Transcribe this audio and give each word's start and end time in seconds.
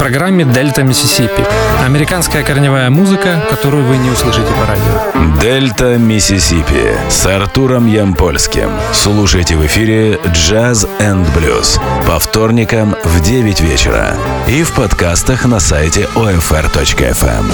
программе 0.00 0.46
«Дельта 0.46 0.82
Миссисипи». 0.82 1.44
Американская 1.84 2.42
корневая 2.42 2.88
музыка, 2.88 3.44
которую 3.50 3.84
вы 3.84 3.98
не 3.98 4.08
услышите 4.08 4.48
по 4.48 4.66
радио. 4.66 5.38
«Дельта 5.42 5.98
Миссисипи» 5.98 6.96
с 7.10 7.26
Артуром 7.26 7.86
Ямпольским. 7.86 8.70
Слушайте 8.94 9.56
в 9.56 9.66
эфире 9.66 10.18
«Jazz 10.32 10.88
and 11.00 11.28
Blues» 11.36 11.78
по 12.06 12.18
вторникам 12.18 12.96
в 13.04 13.20
9 13.20 13.60
вечера 13.60 14.16
и 14.48 14.62
в 14.62 14.72
подкастах 14.72 15.44
на 15.44 15.60
сайте 15.60 16.08
OFR.FM. 16.14 17.44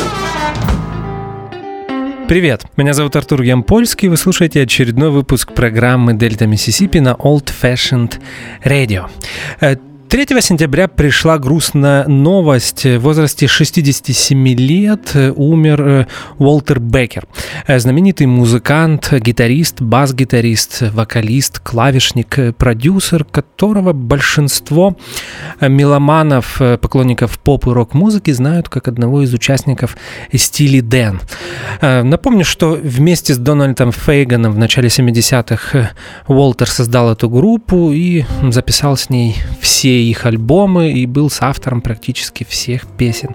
Привет, 2.28 2.62
меня 2.76 2.92
зовут 2.92 3.16
Артур 3.16 3.42
Ямпольский, 3.42 4.06
вы 4.06 4.16
слушаете 4.16 4.62
очередной 4.62 5.10
выпуск 5.10 5.52
программы 5.52 6.14
«Дельта 6.14 6.46
Миссисипи» 6.46 6.98
на 6.98 7.14
Old 7.14 7.50
Fashioned 7.60 8.20
Radio. 8.64 9.08
Э, 10.16 10.24
3 10.24 10.40
сентября 10.40 10.88
пришла 10.88 11.38
грустная 11.38 12.08
новость. 12.08 12.84
В 12.84 13.00
возрасте 13.00 13.46
67 13.46 14.48
лет 14.48 15.14
умер 15.36 15.82
э, 15.82 16.06
Уолтер 16.38 16.80
Беккер, 16.80 17.26
э, 17.66 17.78
знаменитый 17.78 18.26
музыкант, 18.26 19.12
гитарист, 19.12 19.82
бас-гитарист, 19.82 20.90
вокалист, 20.92 21.58
клавишник, 21.58 22.38
э, 22.38 22.52
продюсер, 22.54 23.24
которого 23.24 23.92
большинство 23.92 24.96
меломанов, 25.60 26.62
поклонников 26.80 27.38
поп 27.38 27.66
и 27.66 27.70
рок-музыки 27.70 28.30
знают 28.30 28.70
как 28.70 28.88
одного 28.88 29.22
из 29.22 29.34
участников 29.34 29.98
стиле 30.32 30.80
Дэн. 30.80 31.20
Напомню, 31.82 32.44
что 32.44 32.78
вместе 32.82 33.34
с 33.34 33.38
Дональдом 33.38 33.92
Фейганом 33.92 34.52
в 34.52 34.58
начале 34.58 34.88
70-х 34.88 35.90
Уолтер 36.26 36.70
создал 36.70 37.12
эту 37.12 37.28
группу 37.28 37.92
и 37.92 38.24
записал 38.50 38.96
с 38.96 39.10
ней 39.10 39.36
все 39.60 40.05
их 40.10 40.26
альбомы 40.26 40.92
и 40.92 41.06
был 41.06 41.30
с 41.30 41.42
автором 41.42 41.80
практически 41.80 42.44
всех 42.48 42.86
песен 42.86 43.30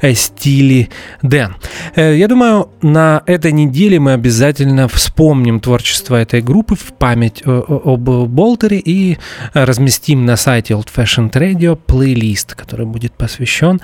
э, 0.00 0.14
стиле 0.14 0.88
Дэн. 1.22 1.56
Э, 1.96 2.16
я 2.16 2.28
думаю, 2.28 2.70
на 2.82 3.22
этой 3.26 3.52
неделе 3.52 4.00
мы 4.00 4.12
обязательно 4.12 4.88
вспомним 4.88 5.60
творчество 5.60 6.16
этой 6.16 6.40
группы 6.40 6.74
в 6.74 6.92
память 6.94 7.42
об 7.44 8.04
Болтере 8.04 8.78
и 8.78 9.18
разместим 9.52 10.24
на 10.24 10.36
сайте 10.36 10.74
Old 10.74 10.88
Fashioned 10.94 11.32
Radio 11.32 11.76
плейлист, 11.76 12.54
который 12.54 12.86
будет 12.86 13.12
посвящен 13.12 13.80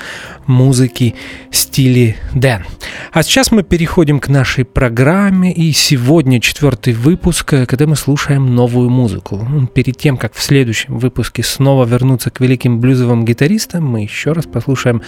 музыке 0.46 1.14
стиле 1.50 2.16
Дэн. 2.34 2.64
А 3.12 3.22
сейчас 3.22 3.50
мы 3.50 3.62
переходим 3.62 4.20
к 4.20 4.28
нашей 4.28 4.64
программе, 4.64 5.52
и 5.52 5.72
сегодня 5.72 6.40
четвертый 6.40 6.92
выпуск, 6.92 7.52
э, 7.52 7.66
когда 7.66 7.86
мы 7.86 7.96
слушаем 7.96 8.54
новую 8.54 8.90
музыку. 8.90 9.68
Перед 9.74 9.96
тем, 9.96 10.16
как 10.16 10.34
в 10.34 10.42
следующем 10.42 10.98
выпуске 10.98 11.42
снова 11.42 11.84
вернуться 11.84 12.09
вернуться 12.10 12.30
к 12.30 12.40
великим 12.40 12.80
блюзовым 12.80 13.24
гитаристам, 13.24 13.86
мы 13.86 14.02
еще 14.02 14.32
раз 14.32 14.44
послушаем 14.46 15.00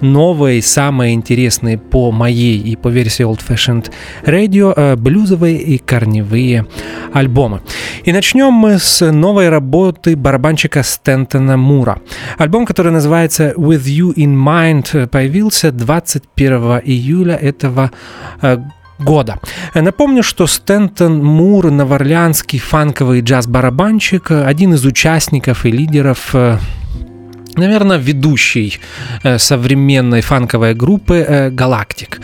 новые, 0.00 0.62
самые 0.62 1.14
интересные 1.14 1.78
по 1.78 2.12
моей 2.12 2.58
и 2.58 2.76
по 2.76 2.88
версии 2.88 3.24
Old 3.24 3.40
Fashioned 3.46 3.90
Radio 4.24 4.72
э, 4.76 4.94
блюзовые 4.94 5.58
и 5.58 5.78
корневые 5.78 6.66
альбомы. 7.12 7.60
И 8.04 8.12
начнем 8.12 8.52
мы 8.52 8.78
с 8.78 9.10
новой 9.10 9.48
работы 9.48 10.16
барабанщика 10.16 10.84
Стентона 10.84 11.56
Мура. 11.56 11.98
Альбом, 12.38 12.66
который 12.66 12.92
называется 12.92 13.52
With 13.56 13.86
You 13.86 14.14
in 14.14 14.36
Mind, 14.36 15.08
появился 15.08 15.72
21 15.72 16.82
июля 16.84 17.34
этого 17.34 17.90
года 17.90 17.90
э, 18.42 18.83
года. 18.98 19.38
Напомню, 19.74 20.22
что 20.22 20.46
Стентон 20.46 21.24
Мур, 21.24 21.70
новоорлеанский 21.70 22.58
фанковый 22.58 23.20
джаз-барабанщик, 23.20 24.30
один 24.30 24.74
из 24.74 24.84
участников 24.84 25.66
и 25.66 25.70
лидеров 25.70 26.34
э, 26.34 26.58
наверное, 27.56 27.98
ведущей 27.98 28.78
э, 29.22 29.38
современной 29.38 30.20
фанковой 30.20 30.74
группы 30.74 31.24
э, 31.26 31.50
«Галактик». 31.50 32.20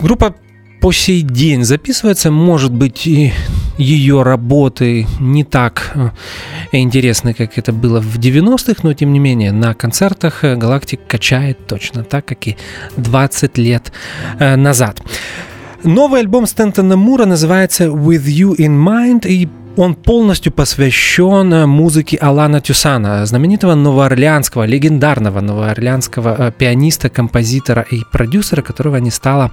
Группа 0.00 0.34
по 0.82 0.92
сей 0.92 1.22
день 1.22 1.62
записывается, 1.62 2.32
может 2.32 2.72
быть, 2.72 3.06
и 3.06 3.32
ее 3.78 4.24
работы 4.24 5.06
не 5.20 5.44
так 5.44 6.12
интересны, 6.72 7.34
как 7.34 7.56
это 7.56 7.72
было 7.72 8.00
в 8.00 8.18
90-х, 8.18 8.80
но 8.82 8.92
тем 8.92 9.12
не 9.12 9.20
менее 9.20 9.52
на 9.52 9.74
концертах 9.74 10.42
Галактик 10.42 10.98
качает 11.06 11.68
точно 11.68 12.02
так, 12.02 12.26
как 12.26 12.48
и 12.48 12.56
20 12.96 13.58
лет 13.58 13.92
назад. 14.40 15.00
Новый 15.84 16.20
альбом 16.20 16.46
Стентона 16.46 16.96
Мура 16.96 17.26
называется 17.26 17.84
«With 17.84 18.24
You 18.24 18.56
in 18.56 18.76
Mind», 18.76 19.26
и 19.28 19.48
он 19.76 19.94
полностью 19.94 20.52
посвящен 20.52 21.52
э, 21.52 21.66
музыке 21.66 22.16
Алана 22.16 22.60
Тюсана, 22.60 23.24
знаменитого 23.26 23.74
новоорлеанского, 23.74 24.64
легендарного 24.64 25.40
новоорлеанского 25.40 26.36
э, 26.38 26.52
пианиста, 26.52 27.08
композитора 27.08 27.82
и 27.90 28.02
продюсера, 28.12 28.62
которого 28.62 28.96
не 28.96 29.10
стало 29.10 29.50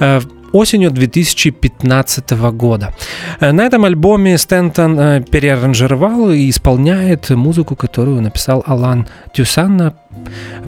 э, 0.00 0.20
осенью 0.52 0.90
2015 0.90 2.30
года. 2.52 2.94
На 3.40 3.62
этом 3.62 3.84
альбоме 3.84 4.38
Стентон 4.38 5.24
переаранжировал 5.24 6.30
и 6.30 6.48
исполняет 6.48 7.28
музыку, 7.30 7.74
которую 7.74 8.22
написал 8.22 8.62
Алан 8.64 9.08
Тюсан 9.34 9.76
на 9.76 9.94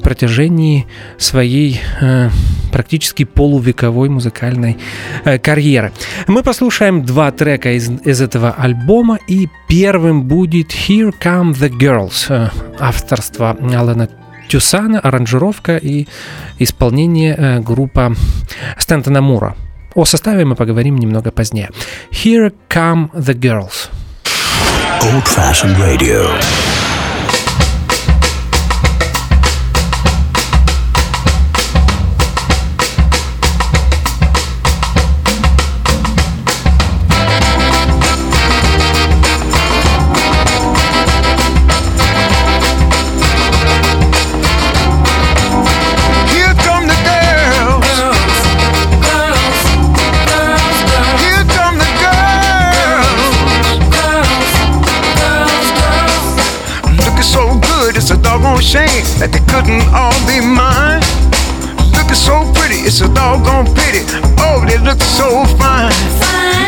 протяжении 0.02 0.86
своей 1.18 1.80
практически 2.72 3.24
полувековой 3.24 4.08
музыкальной 4.08 4.76
карьеры. 5.40 5.92
Мы 6.26 6.42
послушаем 6.42 7.04
два 7.04 7.30
трека 7.30 7.72
из, 7.76 7.88
из 8.04 8.20
этого 8.20 8.50
альбома, 8.58 8.75
и 9.26 9.48
первым 9.68 10.24
будет 10.24 10.72
«Here 10.72 11.12
Come 11.22 11.52
the 11.52 11.70
Girls» 11.70 12.50
авторства 12.78 13.56
Алана 13.74 14.08
Тюсана, 14.48 15.00
аранжировка 15.00 15.76
и 15.76 16.06
исполнение 16.58 17.60
группа 17.60 18.14
Стентона 18.78 19.20
Мура. 19.20 19.56
О 19.94 20.04
составе 20.04 20.44
мы 20.44 20.54
поговорим 20.54 20.98
немного 20.98 21.30
позднее. 21.30 21.70
Here 22.10 22.52
come 22.68 23.10
the 23.12 23.34
girls. 23.34 23.88
Old 25.02 25.24
Fashioned 25.26 25.78
Radio. 25.78 26.75
Couldn't 59.64 59.88
all 59.94 60.12
be 60.28 60.36
mine. 60.40 61.00
Looking 61.96 62.20
so 62.20 62.44
pretty, 62.52 62.84
it's 62.84 63.00
a 63.00 63.08
doggone 63.08 63.64
pity. 63.72 64.04
Oh, 64.36 64.60
they 64.68 64.76
look 64.84 65.00
so 65.00 65.48
fine. 65.56 65.88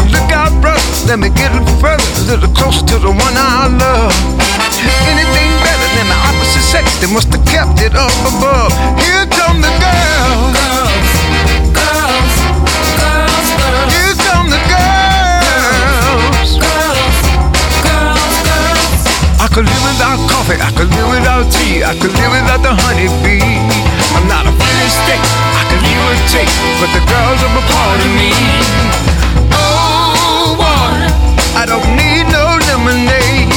Look 0.09 0.32
out, 0.32 0.53
brother, 0.62 0.81
let 1.04 1.19
me 1.19 1.28
get 1.28 1.53
a 1.53 1.60
little 1.60 1.81
further, 1.84 2.09
a 2.16 2.25
little 2.32 2.49
closer 2.56 2.87
to 2.87 2.97
the 2.99 3.12
one 3.12 3.34
I 3.37 3.69
love. 3.69 4.16
Anything 5.04 5.53
better 5.60 5.88
than 6.00 6.09
the 6.09 6.19
opposite 6.32 6.65
sex, 6.65 6.88
they 7.00 7.12
must 7.12 7.28
have 7.28 7.44
kept 7.44 7.76
it 7.84 7.93
up 7.93 8.15
above. 8.25 8.72
Here 8.97 9.28
come 9.37 9.60
the 9.60 9.72
girls. 9.84 10.56
Girls, 10.56 10.88
could 19.59 19.67
live 19.67 19.91
without 19.91 20.19
coffee, 20.31 20.55
I 20.55 20.71
could 20.71 20.87
live 20.95 21.11
without 21.11 21.51
tea, 21.51 21.83
I 21.83 21.91
could 21.99 22.15
live 22.15 22.31
without 22.31 22.63
the 22.63 22.71
honeybee. 22.79 23.43
I'm 24.15 24.31
not 24.31 24.47
a 24.47 24.55
finished 24.55 24.99
steak, 25.03 25.19
I 25.19 25.67
could 25.67 25.82
a 25.82 26.15
take, 26.31 26.53
but 26.79 26.87
the 26.94 27.03
girls 27.11 27.43
are 27.43 27.50
a 27.59 27.65
part 27.67 27.99
of 27.99 28.11
me. 28.15 28.31
Oh, 29.59 30.55
water, 30.55 31.11
I 31.59 31.67
don't 31.67 31.91
need 31.99 32.31
no 32.31 32.55
lemonade, 32.71 33.50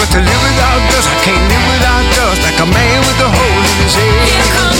but 0.00 0.08
to 0.16 0.24
live 0.24 0.42
without 0.48 0.80
dust, 0.88 1.12
I 1.12 1.16
can't 1.28 1.44
live 1.52 1.64
without 1.76 2.04
dust, 2.16 2.40
like 2.40 2.58
a 2.64 2.68
man 2.72 2.98
with 3.04 3.20
a 3.20 3.28
hole 3.28 3.64
in 3.68 3.76
his 3.84 3.94
head. 4.00 4.73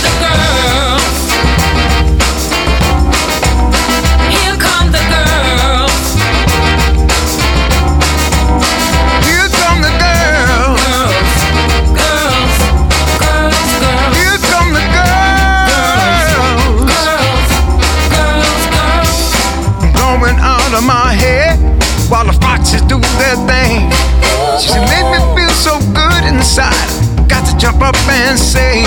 Jump 27.64 27.81
up 27.81 27.96
and 28.08 28.38
say, 28.38 28.82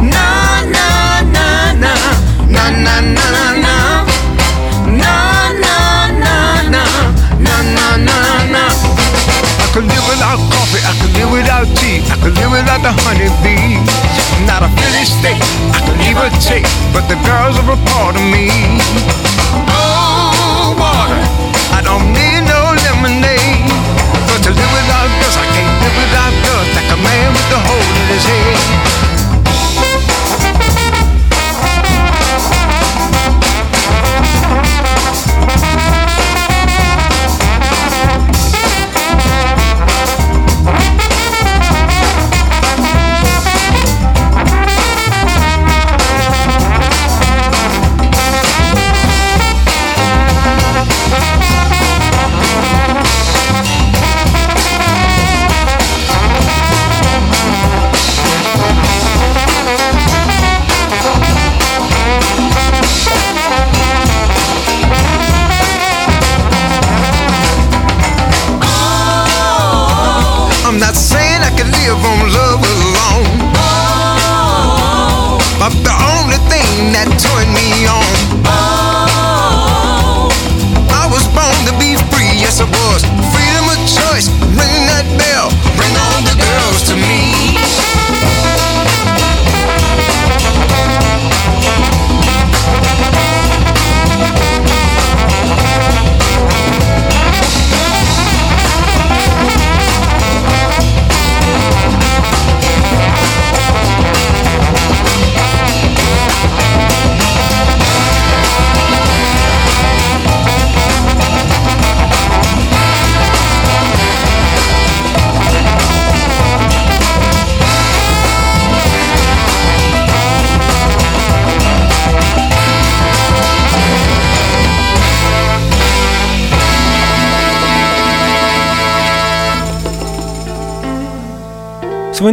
Na 0.00 0.64
na 0.64 1.20
na 1.20 1.72
na 1.76 1.92
na 2.48 2.64
na 2.72 2.96
na 2.96 3.00
na 3.00 3.26
na 3.28 3.76
na 4.88 5.52
na 5.60 5.76
na 6.16 6.34
na 6.72 6.84
na 7.36 7.56
na 7.76 7.86
na 8.08 8.18
na. 8.48 8.64
I 9.60 9.66
could 9.74 9.84
live 9.84 10.06
without 10.08 10.40
coffee, 10.48 10.80
I 10.80 10.92
could 10.96 11.12
live 11.12 11.30
without 11.30 11.68
tea, 11.76 12.00
I 12.08 12.16
could 12.22 12.34
live 12.40 12.52
without 12.56 12.80
the 12.80 12.92
honeybee. 13.04 13.76
Not 14.48 14.62
a 14.62 14.70
Philly 14.80 15.04
steak, 15.04 15.36
I 15.76 15.80
could 15.84 15.98
leave 16.00 16.16
a 16.16 16.30
take, 16.40 16.64
but 16.94 17.04
the 17.12 17.20
girls 17.28 17.60
are 17.60 17.72
a 17.72 17.78
part 17.92 18.16
of 18.16 18.24
me. 18.32 18.48
Oh, 19.68 20.72
water, 20.80 21.20
I 21.76 21.82
don't 21.84 22.08
need 22.16 22.48
no 22.48 22.72
lemonade. 22.80 23.99
To 24.30 24.48
live 24.48 24.72
without 24.72 25.10
girls, 25.20 25.36
I 25.36 25.46
can't 25.52 25.82
live 25.82 25.96
without 25.98 26.32
girls, 26.46 26.68
like 26.74 26.90
a 26.92 26.96
man 27.02 27.32
with 27.32 27.50
a 27.50 27.58
hole 27.66 27.96
in 28.00 28.06
his 28.14 28.24
head. 28.24 29.19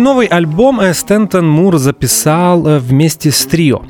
Новый 0.08 0.28
альбом 0.28 0.80
э, 0.80 0.94
Стэнтон 0.94 1.46
Мур 1.50 1.78
записал 1.80 2.66
э, 2.66 2.80
вместе 2.80 3.30
с 3.30 3.46
трио. 3.46 3.82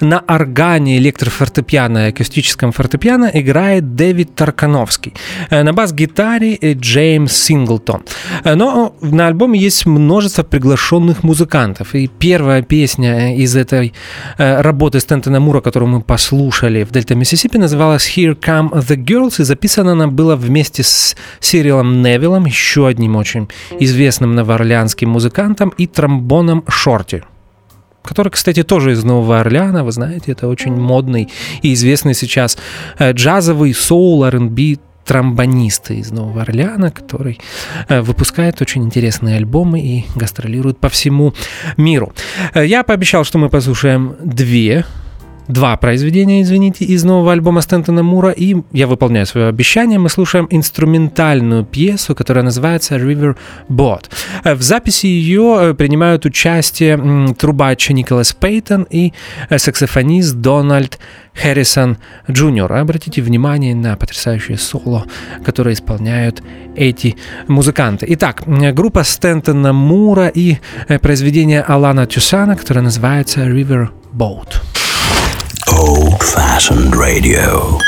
На 0.00 0.22
органе, 0.26 0.98
электрофортепиано 0.98 2.06
и 2.06 2.10
акустическом 2.10 2.72
фортепиано 2.72 3.30
играет 3.32 3.94
Дэвид 3.94 4.34
Таркановский. 4.34 5.14
Э, 5.50 5.62
На 5.62 5.72
бас-гитаре 5.72 6.54
э, 6.54 6.72
Джеймс 6.74 7.32
Синглтон. 7.32 8.02
Э, 8.44 8.54
Но 8.54 8.94
на 9.00 9.26
альбоме 9.26 9.58
есть 9.58 9.86
множество 9.86 10.42
приглашенных 10.42 11.22
музыкантов. 11.22 11.94
И 11.94 12.08
первая 12.08 12.62
песня 12.62 13.36
из 13.36 13.56
этой 13.56 13.92
работы 14.38 15.00
Стэнтона 15.00 15.40
Мура, 15.40 15.60
которую 15.60 15.90
мы 15.90 16.00
послушали 16.00 16.84
в 16.84 16.90
Дельта 16.90 17.14
Миссисипи, 17.14 17.58
называлась 17.58 18.08
Here 18.16 18.38
Come 18.38 18.72
the 18.72 18.96
Girls, 18.96 19.40
и 19.40 19.44
записана 19.44 19.92
она 19.92 20.08
была 20.08 20.36
вместе 20.36 20.82
с 20.82 21.16
Сирилом 21.40 22.02
Невиллом, 22.02 22.46
еще 22.46 22.86
одним 22.86 23.16
очень 23.16 23.48
известным 23.80 24.34
новоорлеанским 24.34 25.08
музыкантом, 25.08 25.70
и 25.78 25.86
тромбоном 25.86 26.64
Шорти 26.68 27.22
который, 28.06 28.30
кстати, 28.30 28.62
тоже 28.62 28.92
из 28.92 29.04
Нового 29.04 29.40
Орлеана, 29.40 29.84
вы 29.84 29.92
знаете, 29.92 30.32
это 30.32 30.48
очень 30.48 30.74
модный 30.74 31.28
и 31.62 31.72
известный 31.74 32.14
сейчас 32.14 32.56
э, 32.98 33.12
джазовый 33.12 33.74
соул, 33.74 34.24
R&B 34.24 34.76
тромбонист 35.04 35.90
из 35.92 36.10
Нового 36.10 36.42
Орлеана, 36.42 36.90
который 36.90 37.38
э, 37.88 38.00
выпускает 38.00 38.60
очень 38.60 38.82
интересные 38.84 39.36
альбомы 39.36 39.80
и 39.80 40.04
гастролирует 40.16 40.78
по 40.78 40.88
всему 40.88 41.32
миру. 41.76 42.12
Э, 42.54 42.66
Я 42.66 42.82
пообещал, 42.82 43.24
что 43.24 43.38
мы 43.38 43.48
послушаем 43.48 44.16
две 44.24 44.84
два 45.48 45.76
произведения, 45.76 46.42
извините, 46.42 46.84
из 46.84 47.04
нового 47.04 47.32
альбома 47.32 47.60
Стэнтона 47.60 48.02
Мура, 48.02 48.30
и 48.30 48.56
я 48.72 48.86
выполняю 48.86 49.26
свое 49.26 49.48
обещание. 49.48 49.98
Мы 49.98 50.08
слушаем 50.08 50.46
инструментальную 50.50 51.64
пьесу, 51.64 52.14
которая 52.14 52.44
называется 52.44 52.96
River 52.96 53.36
Boat. 53.68 54.06
Э, 54.44 54.54
В 54.54 54.62
записи 54.62 55.06
ее 55.06 55.58
э, 55.60 55.74
принимают 55.74 56.24
участие 56.24 57.34
трубач 57.38 57.88
Николас 57.90 58.32
Пейтон 58.32 58.86
и 58.90 59.12
э, 59.48 59.58
саксофонист 59.58 60.36
Дональд 60.36 60.98
Харрисон 61.34 61.98
Джуниор. 62.30 62.72
Обратите 62.72 63.22
внимание 63.22 63.74
на 63.74 63.96
потрясающее 63.96 64.58
соло, 64.58 65.04
которое 65.44 65.74
исполняют 65.74 66.42
эти 66.74 67.16
музыканты. 67.46 68.06
Итак, 68.10 68.42
группа 68.46 69.02
Стэнтона 69.02 69.72
Мура 69.72 70.28
и 70.28 70.58
произведение 71.02 71.62
Алана 71.62 72.06
Тюсана, 72.06 72.56
которое 72.56 72.80
называется 72.80 73.46
River 73.46 73.88
Boat. 74.12 74.62
Old 75.72 76.22
fashioned 76.22 76.94
radio. 76.94 77.78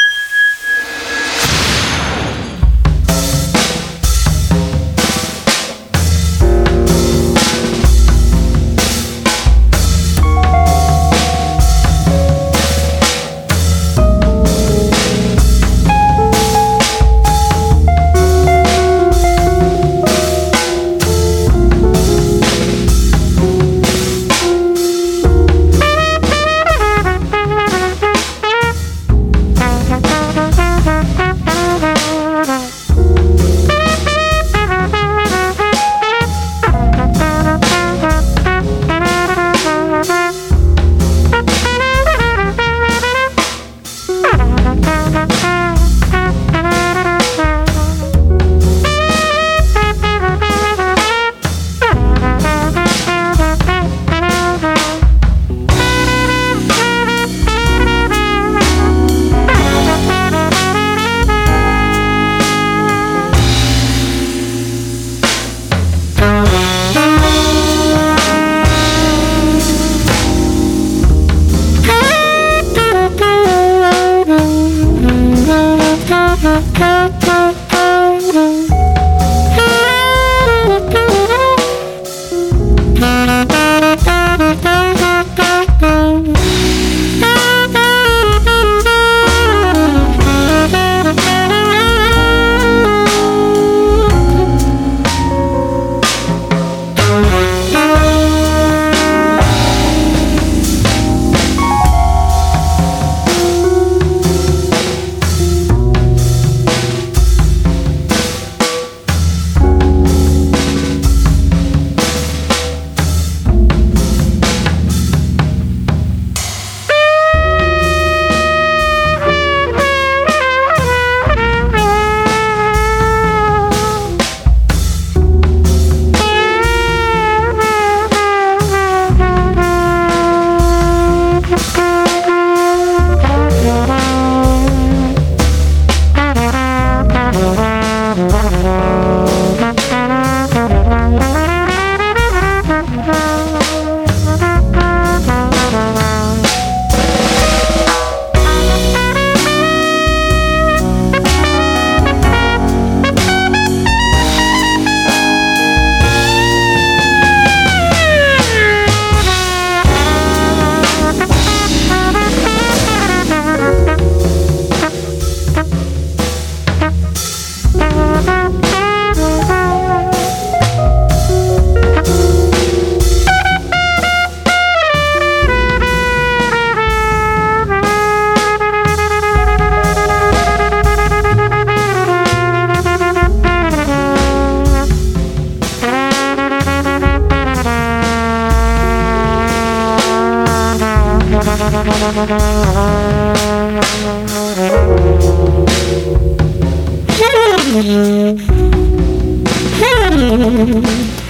you. 200.67 201.28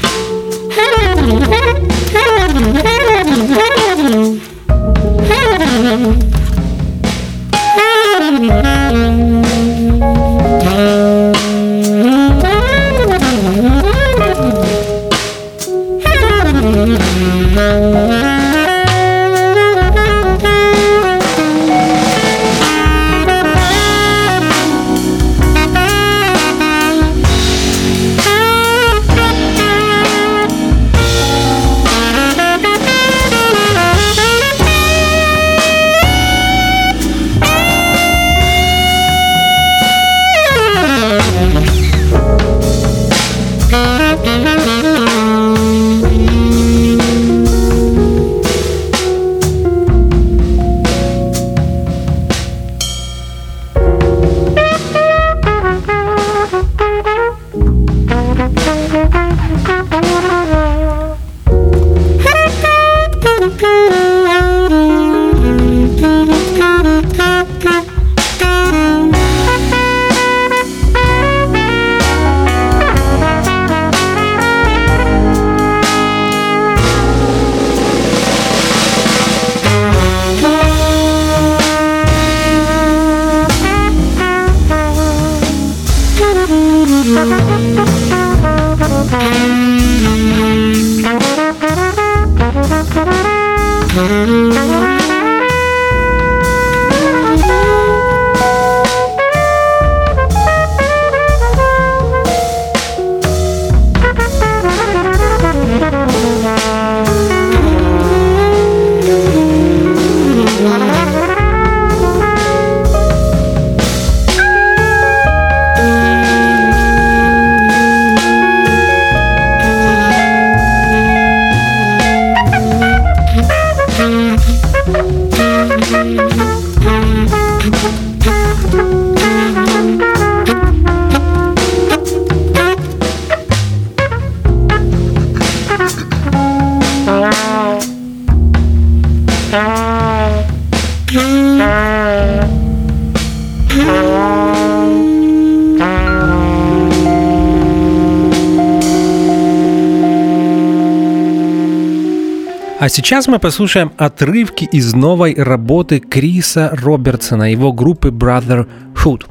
А 152.89 152.91
сейчас 152.91 153.29
мы 153.29 153.39
послушаем 153.39 153.93
отрывки 153.99 154.65
из 154.65 154.95
новой 154.95 155.35
работы 155.35 156.01
Криса 156.01 156.71
Робертсона, 156.73 157.53
его 157.53 157.71
группы 157.71 158.09
Brotherhood. 158.09 159.27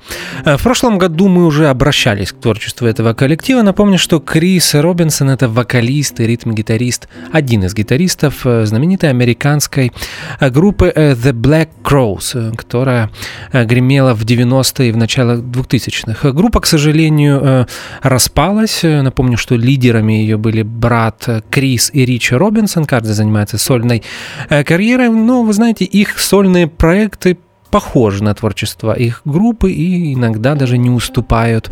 Э, 0.48 0.56
в 0.56 0.63
прошлом 0.63 0.98
году 0.98 1.27
мы 1.27 1.46
уже 1.46 1.68
обращались 1.68 2.32
к 2.32 2.38
творчеству 2.38 2.88
этого 2.88 3.13
коллектива. 3.13 3.63
Напомню, 3.63 3.98
что 3.98 4.20
Крис 4.20 4.75
Робинсон— 4.75 5.30
это 5.32 5.50
вокалист 5.50 6.22
и 6.22 6.25
ритм-гитарист, 6.25 7.10
один 7.34 7.66
из 7.66 7.74
гитаристов 7.74 8.46
э, 8.46 8.66
знаменитой 8.66 9.10
американской 9.10 9.92
э, 10.39 10.50
группы 10.50 10.94
The 10.96 11.34
Black 11.34 11.70
Crows, 11.84 12.56
которая 12.56 13.10
гремела 13.51 14.13
в 14.13 14.24
90-е 14.24 14.89
и 14.89 14.92
в 14.94 14.98
начало 14.98 15.38
2000-х. 15.38 16.32
Группа, 16.32 16.62
к 16.62 16.66
сожалению, 16.66 17.68
распалась. 18.01 18.84
Напомню, 18.84 19.38
что 19.38 19.56
лидерами 19.56 20.13
ее 20.13 20.38
были 20.38 20.62
брат 20.62 21.27
Крис 21.50 21.89
и 21.94 22.06
Ричи 22.06 22.36
Робинсон, 22.36 22.86
каждый 22.86 23.13
занимается 23.13 23.58
сольной 23.58 24.04
карьерой, 24.50 25.10
но, 25.10 25.44
вы 25.44 25.54
знаете, 25.54 25.86
их 25.86 26.20
сольные 26.20 26.68
проекты 26.68 27.38
похожи 27.70 28.24
на 28.24 28.34
творчество 28.34 28.94
их 28.94 29.22
группы 29.26 29.72
и 29.72 30.14
иногда 30.14 30.56
даже 30.56 30.78
не 30.78 30.90
уступают 30.90 31.70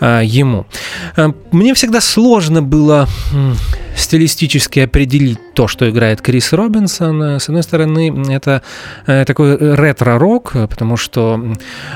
э, 0.00 0.22
ему. 0.24 0.66
Э, 1.16 1.28
мне 1.52 1.74
всегда 1.74 2.00
сложно 2.00 2.62
было 2.62 3.08
стилистически 3.98 4.80
определить 4.80 5.38
то, 5.54 5.66
что 5.66 5.90
играет 5.90 6.22
Крис 6.22 6.52
Робинсон. 6.52 7.40
С 7.40 7.48
одной 7.48 7.62
стороны, 7.62 8.32
это 8.32 8.62
э, 9.06 9.24
такой 9.24 9.56
ретро-рок, 9.56 10.52
потому 10.52 10.96
что 10.96 11.42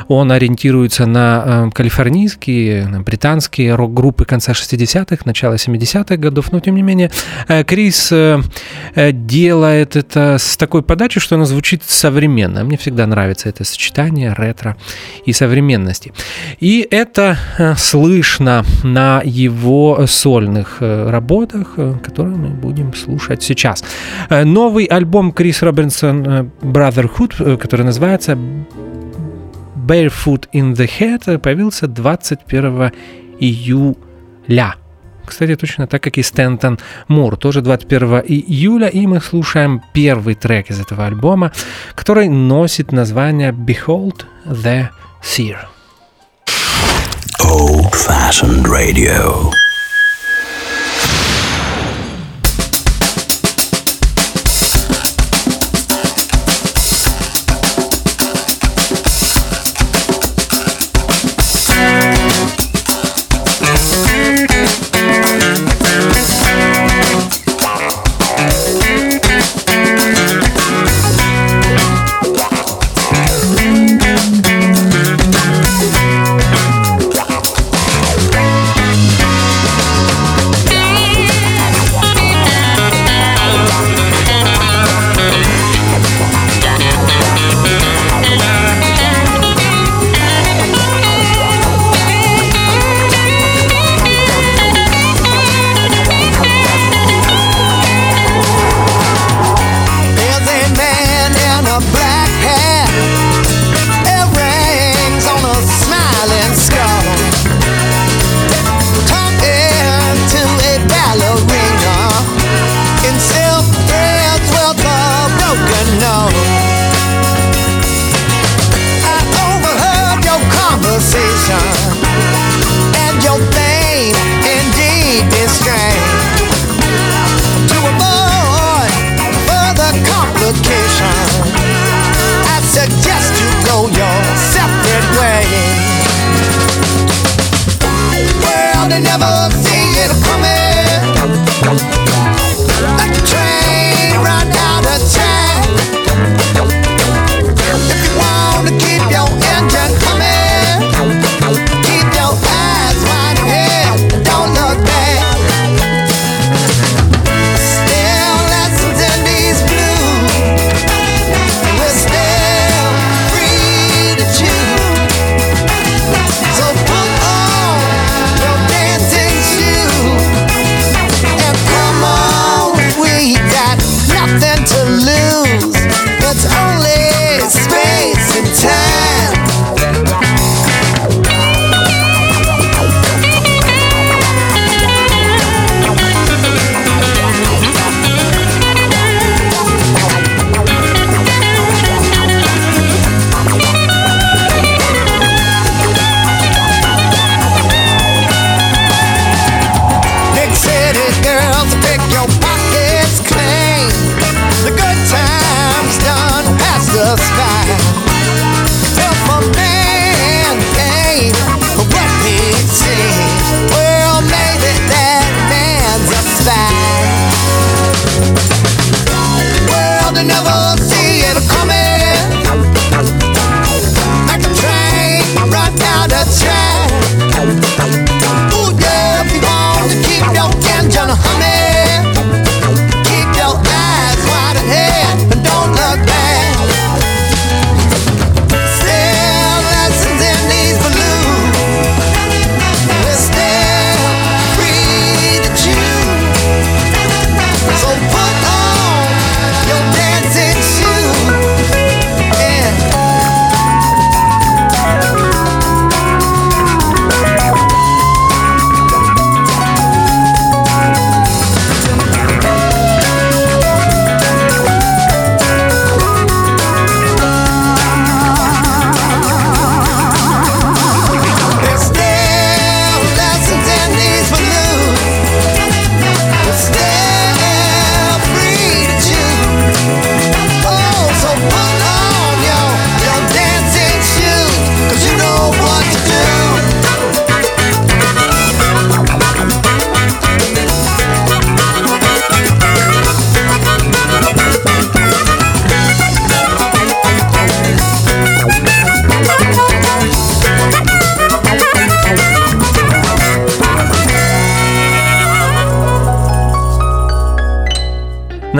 он 0.08 0.32
ориентируется 0.32 1.06
на 1.06 1.44
э, 1.44 1.70
калифорнийские, 1.72 2.86
на 2.86 3.00
британские 3.00 3.74
рок-группы 3.74 4.24
конца 4.24 4.52
60-х, 4.52 5.18
начала 5.24 5.54
70-х 5.54 6.16
годов, 6.16 6.52
но 6.52 6.60
тем 6.60 6.74
не 6.74 6.82
менее 6.82 7.10
э, 7.48 7.64
Крис 7.64 8.12
делает 8.96 9.96
это 9.96 10.36
с 10.38 10.56
такой 10.56 10.82
подачей, 10.82 11.20
что 11.20 11.36
оно 11.36 11.44
звучит 11.44 11.82
современно. 11.84 12.64
Мне 12.64 12.76
всегда 12.76 13.06
нравится 13.06 13.48
это 13.48 13.64
сочетание 13.64 14.34
ретро 14.36 14.76
и 15.24 15.32
современности. 15.32 16.12
И 16.58 16.86
это 16.90 17.38
слышно 17.78 18.64
на 18.82 19.22
его 19.24 20.06
сольных 20.06 20.78
работах, 20.80 21.78
которые 21.98 22.36
мы 22.36 22.48
будем 22.48 22.94
слушать 22.94 23.42
сейчас. 23.42 23.84
Э, 24.28 24.44
новый 24.44 24.84
альбом 24.84 25.32
Крис 25.32 25.62
Робинсон 25.62 26.26
э, 26.26 26.44
Brotherhood, 26.62 27.54
э, 27.54 27.56
который 27.56 27.84
называется 27.84 28.38
Barefoot 29.86 30.48
in 30.52 30.74
the 30.74 30.88
Head, 30.98 31.38
появился 31.38 31.86
21 31.86 32.92
июля. 33.40 34.74
Кстати, 35.24 35.56
точно 35.56 35.86
так, 35.86 36.02
как 36.02 36.18
и 36.18 36.22
Стэнтон 36.22 36.78
Мур, 37.08 37.36
тоже 37.36 37.60
21 37.60 38.22
июля, 38.26 38.88
и 38.88 39.06
мы 39.06 39.20
слушаем 39.20 39.82
первый 39.94 40.34
трек 40.34 40.70
из 40.70 40.80
этого 40.80 41.06
альбома, 41.06 41.52
который 41.94 42.28
носит 42.28 42.92
название 42.92 43.52
Behold 43.52 44.24
the 44.46 44.88
Seer. 45.22 45.58
Old-fashioned 47.40 48.66
radio. 48.66 49.52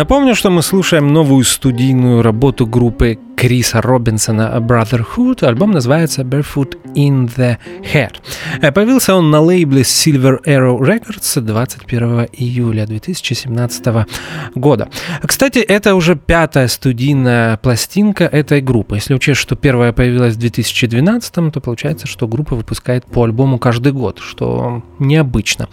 Напомню, 0.02 0.34
что 0.34 0.50
мы 0.50 0.62
слушаем 0.62 1.12
новую 1.12 1.44
студийную 1.44 2.22
работу 2.22 2.66
группы 2.66 3.20
Криса 3.42 3.83
Робинсона 3.83 4.57
Brotherhood. 4.61 5.44
Альбом 5.44 5.72
называется 5.72 6.22
Barefoot 6.22 6.78
in 6.94 7.28
the 7.37 7.59
Hair. 7.92 8.12
Э, 8.61 8.70
появился 8.70 9.16
он 9.16 9.33
на 9.33 9.40
лейбле 9.40 9.83
Silver 9.83 10.38
Arrow 10.46 10.78
Records 10.78 11.40
21 11.40 12.28
июля 12.35 12.87
2017 12.87 14.07
года. 14.55 14.90
Кстати, 15.24 15.59
это 15.59 15.96
уже 15.96 16.14
пятая 16.14 16.68
студийная 16.68 17.57
пластинка 17.57 18.26
этой 18.26 18.61
группы. 18.61 18.94
Если 18.94 19.12
учесть, 19.12 19.40
что 19.40 19.57
первая 19.57 19.92
появилась 19.92 20.35
в 20.35 20.38
2012, 20.38 21.52
то 21.52 21.61
получается, 21.61 22.07
что 22.07 22.28
группа 22.28 22.55
выпускает 22.55 23.07
по 23.07 23.24
альбому 23.24 23.59
каждый 23.59 23.90
год, 23.90 24.20
что 24.20 24.85
необычно. 25.00 25.68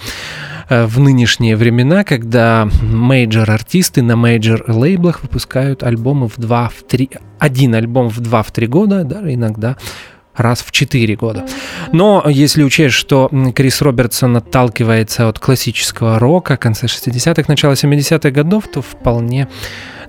Э, 0.69 0.87
в 0.87 0.99
нынешние 0.99 1.55
времена, 1.55 2.03
когда 2.03 2.67
major 2.81 3.27
-артисты 3.27 4.01
на 4.01 4.13
major 4.13 4.52
-лейблах 4.52 5.21
выпускают 5.21 5.83
альбомы 5.83 6.27
в 6.29 6.37
2, 6.37 6.69
в 6.69 6.83
3, 6.87 7.09
один 7.39 7.75
альбом 7.75 8.09
в 8.09 8.19
2-3 8.19 8.67
года, 8.67 9.03
даже 9.03 9.33
иногда 9.33 9.77
раз 10.35 10.61
в 10.61 10.71
4 10.71 11.15
года. 11.15 11.45
Но 11.91 12.23
если 12.27 12.63
учесть, 12.63 12.95
что 12.95 13.29
Крис 13.55 13.81
Робертсон 13.81 14.37
отталкивается 14.37 15.27
от 15.27 15.39
классического 15.39 16.19
рока 16.19 16.57
конца 16.57 16.87
60-х, 16.87 17.45
начала 17.47 17.73
70-х 17.73 18.31
годов, 18.31 18.67
то 18.67 18.81
вполне 18.81 19.47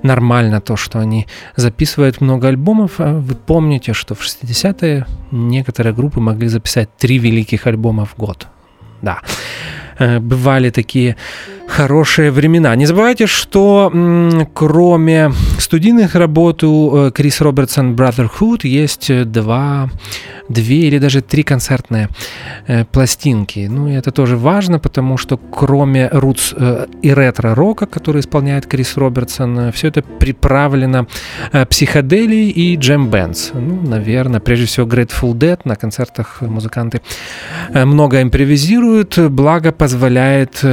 нормально 0.02 0.60
то, 0.60 0.76
что 0.76 0.98
они 0.98 1.26
записывают 1.56 2.20
много 2.20 2.48
альбомов. 2.48 2.92
А 2.98 3.18
вы 3.18 3.34
помните, 3.34 3.92
что 3.92 4.14
в 4.14 4.22
60-е 4.22 5.06
некоторые 5.30 5.92
группы 5.92 6.20
могли 6.20 6.48
записать 6.48 6.96
три 6.96 7.18
великих 7.18 7.66
альбома 7.66 8.04
в 8.04 8.16
год. 8.16 8.46
Да. 9.02 9.18
Э, 9.98 10.18
бывали 10.18 10.70
такие 10.70 11.16
хорошие 11.70 12.30
времена. 12.30 12.74
Не 12.76 12.86
забывайте, 12.86 13.26
что 13.26 13.92
кроме 14.54 15.32
студийных 15.58 16.14
работ 16.14 16.64
у 16.64 17.06
э, 17.06 17.10
Крис 17.12 17.40
Робертсон 17.40 17.94
Brotherhood 17.94 18.66
есть 18.66 19.10
э, 19.10 19.24
два 19.24 19.88
две 20.48 20.88
или 20.88 20.98
даже 20.98 21.20
три 21.20 21.42
концертные 21.42 22.08
э, 22.66 22.84
пластинки. 22.84 23.68
Ну, 23.70 23.88
и 23.88 23.92
это 23.92 24.10
тоже 24.10 24.36
важно, 24.36 24.78
потому 24.78 25.16
что 25.16 25.36
кроме 25.36 26.08
рутс 26.08 26.54
и 27.02 27.14
ретро-рока, 27.14 27.86
который 27.86 28.20
исполняет 28.20 28.66
Крис 28.66 28.96
Робертсон, 28.96 29.70
все 29.72 29.88
это 29.88 30.02
приправлено 30.02 31.06
э, 31.52 31.64
психоделией 31.66 32.50
и 32.50 32.76
джем-бендс. 32.76 33.52
Ну, 33.54 33.80
наверное, 33.88 34.40
прежде 34.40 34.66
всего 34.66 34.86
Grateful 34.86 35.34
Dead 35.34 35.60
на 35.64 35.76
концертах 35.76 36.40
музыканты 36.42 37.00
много 37.72 38.20
импровизируют, 38.22 39.18
благо 39.18 39.70
позволяет 39.70 40.64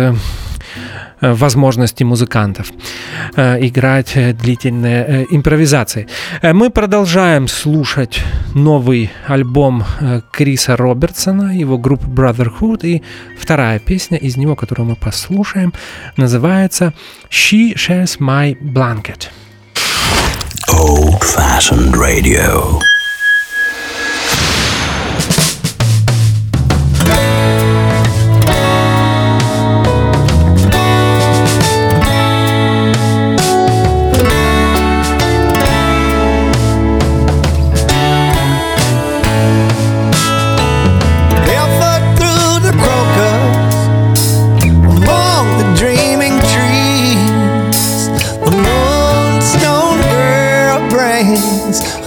возможности 1.21 2.03
музыкантов 2.03 2.71
э, 3.36 3.65
играть 3.65 4.12
э, 4.15 4.34
длительные 4.34 5.25
импровизации. 5.32 6.08
Мы 6.41 6.69
продолжаем 6.69 7.47
слушать 7.47 8.21
новый 8.53 9.10
альбом 9.27 9.84
Криса 10.32 10.75
Робертсона, 10.77 11.58
его 11.58 11.77
группы 11.77 12.08
Brotherhood, 12.08 12.86
и 12.86 13.03
вторая 13.39 13.80
песня 13.80 14.17
из 14.17 14.38
него, 14.38 14.56
которую 14.56 14.89
мы 14.89 14.95
послушаем, 14.95 15.73
называется 16.17 16.93
«She 17.30 17.75
Shares 17.75 18.19
My 18.19 18.56
Blanket». 18.60 19.30
Old 20.69 21.23
Fashioned 21.23 21.93
Radio. 21.95 22.80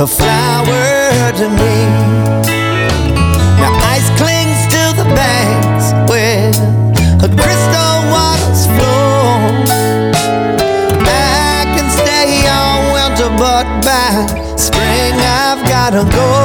A 0.01 0.07
flower 0.07 1.31
to 1.33 1.47
me. 1.61 1.77
Now 3.61 3.73
ice 3.93 4.09
clings 4.17 4.61
to 4.73 4.83
the 4.97 5.05
banks 5.15 5.93
where 6.11 6.49
a 7.23 7.29
crystal 7.37 7.97
waters 8.09 8.65
flow. 8.77 9.45
I 11.05 11.67
can 11.77 11.91
stay 12.01 12.49
all 12.49 12.81
winter, 12.95 13.29
but 13.37 13.67
by 13.85 14.57
spring 14.57 15.21
I've 15.21 15.69
gotta 15.69 16.09
go. 16.17 16.39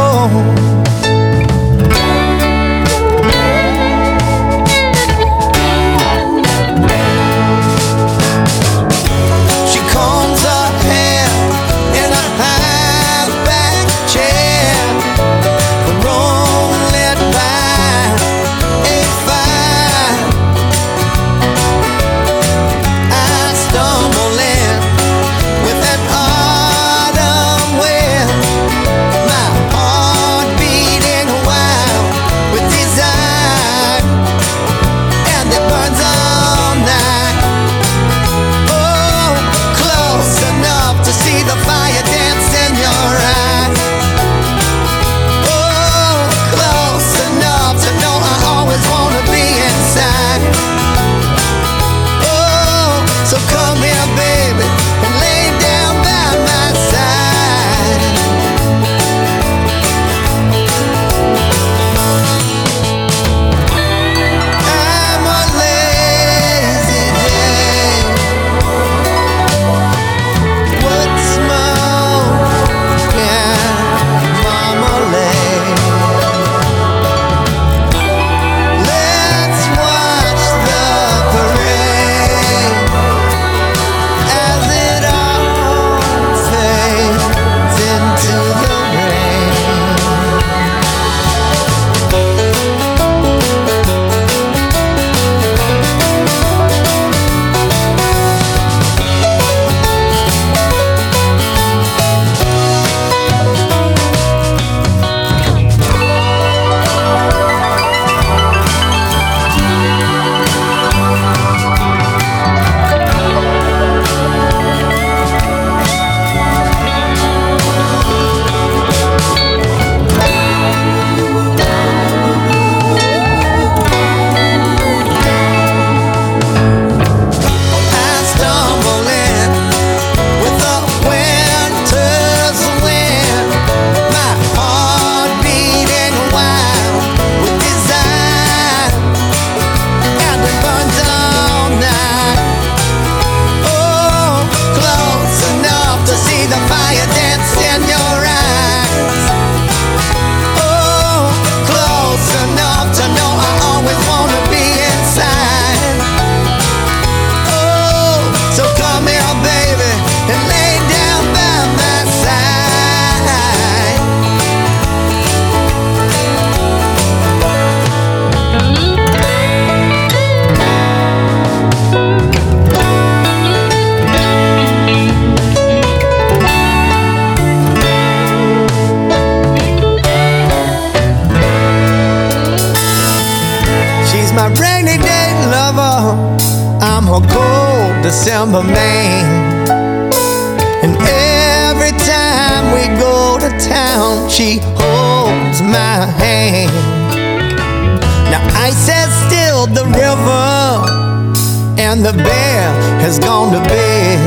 The 202.06 202.14
bear 202.14 202.66
has 203.02 203.18
gone 203.18 203.50
to 203.52 203.60
bed. 203.68 204.20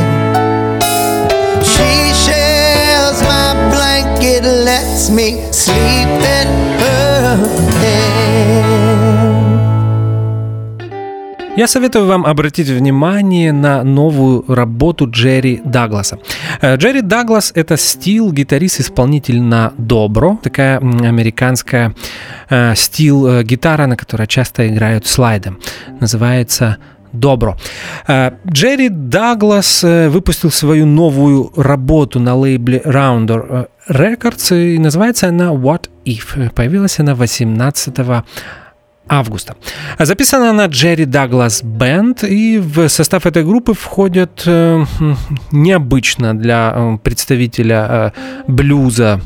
She 1.63 1.91
shares 2.25 3.19
my 3.23 3.55
blanket, 3.75 4.43
lets 4.43 5.11
me 5.11 5.29
sleep 5.53 6.11
in 6.39 6.49
her 6.83 7.39
hand. 7.81 8.19
Я 11.57 11.67
советую 11.67 12.07
вам 12.07 12.27
обратить 12.27 12.69
внимание 12.69 13.53
на 13.53 13.85
новую 13.85 14.45
работу 14.49 15.09
Джерри 15.11 15.61
Дагласа. 15.65 16.19
Э, 16.61 16.77
Джерри 16.77 17.01
Даглас— 17.01 17.53
это 17.55 17.77
стил, 17.77 18.33
гитарист-исполнитель 18.33 19.41
на 19.41 19.73
добро, 19.77 20.39
такая 20.43 20.79
американская 20.79 21.95
э, 22.49 22.75
стил 22.77 23.27
э, 23.27 23.43
гитара, 23.45 23.87
на 23.87 23.97
которой 23.97 24.27
часто 24.27 24.69
играют 24.69 25.07
слайдом. 25.07 25.59
Называется 26.01 26.79
Добро. 27.13 27.57
Э, 28.07 28.33
Джерри 28.47 28.89
Даглас 28.89 29.85
э, 29.85 30.09
выпустил 30.09 30.51
свою 30.51 30.87
новую 30.87 31.53
работу 31.57 32.21
на 32.21 32.35
лейбле 32.35 32.83
Rounder 32.85 33.69
э, 33.89 33.93
Records, 33.93 34.75
и 34.75 34.79
называется 34.79 35.29
она 35.29 35.53
What 35.53 35.89
If. 36.05 36.51
Появилась 36.51 36.99
она 37.01 37.15
18 37.15 37.95
августа. 39.09 39.57
Записана 39.99 40.51
она 40.51 40.67
Джерри 40.67 41.07
Даглас 41.07 41.63
Бенд, 41.63 42.25
и 42.25 42.59
в 42.59 42.89
состав 42.89 43.27
этой 43.27 43.45
группы 43.45 43.73
входят 43.73 44.43
э, 44.47 44.85
необычно 45.51 46.39
для 46.39 46.99
представителя 47.03 47.87
э, 47.89 48.11
блюза 48.47 49.21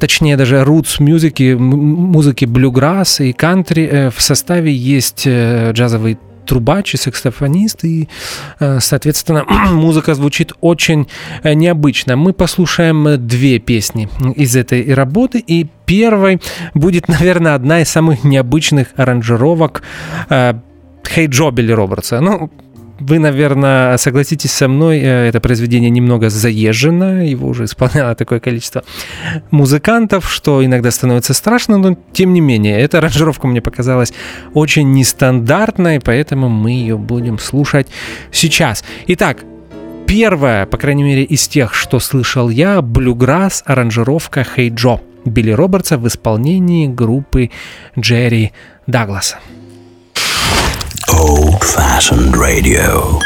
точнее 0.00 0.36
даже 0.36 0.56
roots 0.56 1.00
музыки, 1.00 1.54
музыки 1.54 2.44
блюграсс 2.44 3.20
и 3.20 3.32
кантри. 3.32 4.10
В 4.12 4.20
составе 4.20 4.74
есть 4.74 5.28
джазовый 5.28 6.18
трубач 6.46 6.94
и 6.94 6.96
саксофонист, 6.96 7.84
и, 7.84 8.08
э, 8.60 8.80
соответственно, 8.80 9.44
музыка 9.72 10.14
звучит 10.14 10.52
очень 10.60 11.08
э, 11.42 11.54
необычно. 11.54 12.16
Мы 12.16 12.32
послушаем 12.32 13.08
э, 13.08 13.16
две 13.16 13.58
песни 13.58 14.08
из 14.36 14.56
этой 14.56 14.94
работы, 14.94 15.38
и 15.38 15.66
первой 15.84 16.40
будет, 16.74 17.08
наверное, 17.08 17.54
одна 17.54 17.80
из 17.80 17.88
самых 17.88 18.24
необычных 18.24 18.88
аранжировок 18.96 19.82
Хей 20.28 21.26
Джо 21.28 21.50
Билли 21.50 21.72
Робертса. 21.72 22.20
Ну, 22.20 22.50
вы, 22.98 23.18
наверное, 23.18 23.96
согласитесь 23.98 24.52
со 24.52 24.68
мной, 24.68 24.98
э, 25.00 25.28
это 25.28 25.40
произведение 25.40 25.90
немного 25.90 26.30
заезжено, 26.30 27.26
его 27.26 27.48
уже 27.48 27.64
исполняло 27.64 28.14
такое 28.14 28.40
количество 28.40 28.84
музыкантов, 29.50 30.30
что 30.30 30.64
иногда 30.64 30.90
становится 30.90 31.34
страшно, 31.34 31.78
но 31.78 31.96
тем 32.12 32.32
не 32.32 32.40
менее, 32.40 32.80
эта 32.80 32.98
аранжировка 32.98 33.46
мне 33.46 33.60
показалась 33.60 34.12
очень 34.54 34.92
нестандартной, 34.92 36.00
поэтому 36.00 36.48
мы 36.48 36.70
ее 36.70 36.96
будем 36.96 37.38
слушать 37.38 37.86
сейчас. 38.32 38.84
Итак, 39.06 39.44
первая, 40.06 40.66
по 40.66 40.78
крайней 40.78 41.02
мере, 41.02 41.24
из 41.24 41.48
тех, 41.48 41.74
что 41.74 42.00
слышал 42.00 42.48
я, 42.48 42.80
блюграсс, 42.80 43.62
аранжировка 43.66 44.44
Хей 44.44 44.70
Джо 44.70 45.00
Билли 45.26 45.50
Робертса 45.50 45.98
в 45.98 46.06
исполнении 46.06 46.86
группы 46.86 47.50
Джерри 47.98 48.52
Дагласа. 48.86 49.38
Old 51.36 51.62
fashioned 51.62 52.34
radio. 52.34 53.20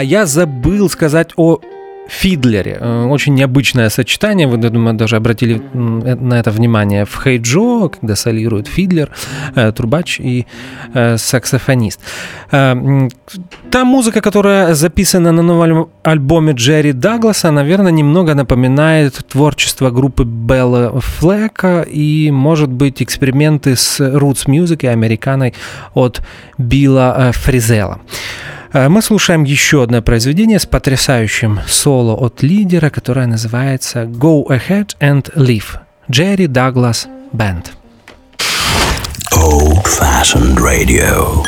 Да, 0.00 0.04
я 0.04 0.24
забыл 0.24 0.88
сказать 0.88 1.32
о 1.36 1.60
фидлере. 2.08 2.78
Э, 2.80 3.04
очень 3.04 3.34
необычное 3.34 3.90
сочетание. 3.90 4.46
Вы, 4.46 4.58
я 4.62 4.70
думаю, 4.70 4.96
даже 4.96 5.16
обратили 5.16 5.60
э, 5.74 6.14
на 6.14 6.40
это 6.40 6.50
внимание 6.50 7.04
в 7.04 7.22
Хейджо, 7.22 7.88
когда 7.88 8.16
солирует 8.16 8.66
фидлер, 8.66 9.10
э, 9.54 9.72
трубач 9.72 10.20
и 10.20 10.46
саксофонист. 11.16 12.00
Та 12.50 13.84
музыка, 13.84 14.20
которая 14.20 14.74
записана 14.74 15.32
на 15.32 15.42
новом 15.42 15.90
альбоме 16.02 16.52
Джерри 16.52 16.92
Дагласа, 16.92 17.50
наверное, 17.50 17.92
немного 17.92 18.34
напоминает 18.34 19.20
творчество 19.28 19.90
группы 19.90 20.24
Белла 20.24 21.00
Флека 21.00 21.82
и, 21.82 22.30
может 22.30 22.70
быть, 22.70 23.02
эксперименты 23.02 23.76
с 23.76 24.00
и 24.84 24.86
американой 24.86 25.52
от 25.94 26.22
Билла 26.58 27.32
Фризела. 27.34 28.00
Э, 28.72 28.88
мы 28.88 29.02
слушаем 29.02 29.44
еще 29.44 29.82
одно 29.82 30.00
произведение 30.02 30.58
с 30.58 30.66
потрясающим 30.66 31.60
соло 31.66 32.14
от 32.14 32.42
лидера, 32.42 32.90
которое 32.90 33.26
называется 33.26 34.04
«Go 34.04 34.46
Ahead 34.46 34.96
and 35.00 35.34
Live» 35.34 35.78
Джерри 36.10 36.46
Даглас 36.46 37.08
Band. 37.32 37.66
Old 39.34 39.86
Fashioned 39.86 40.58
Radio. 40.58 41.44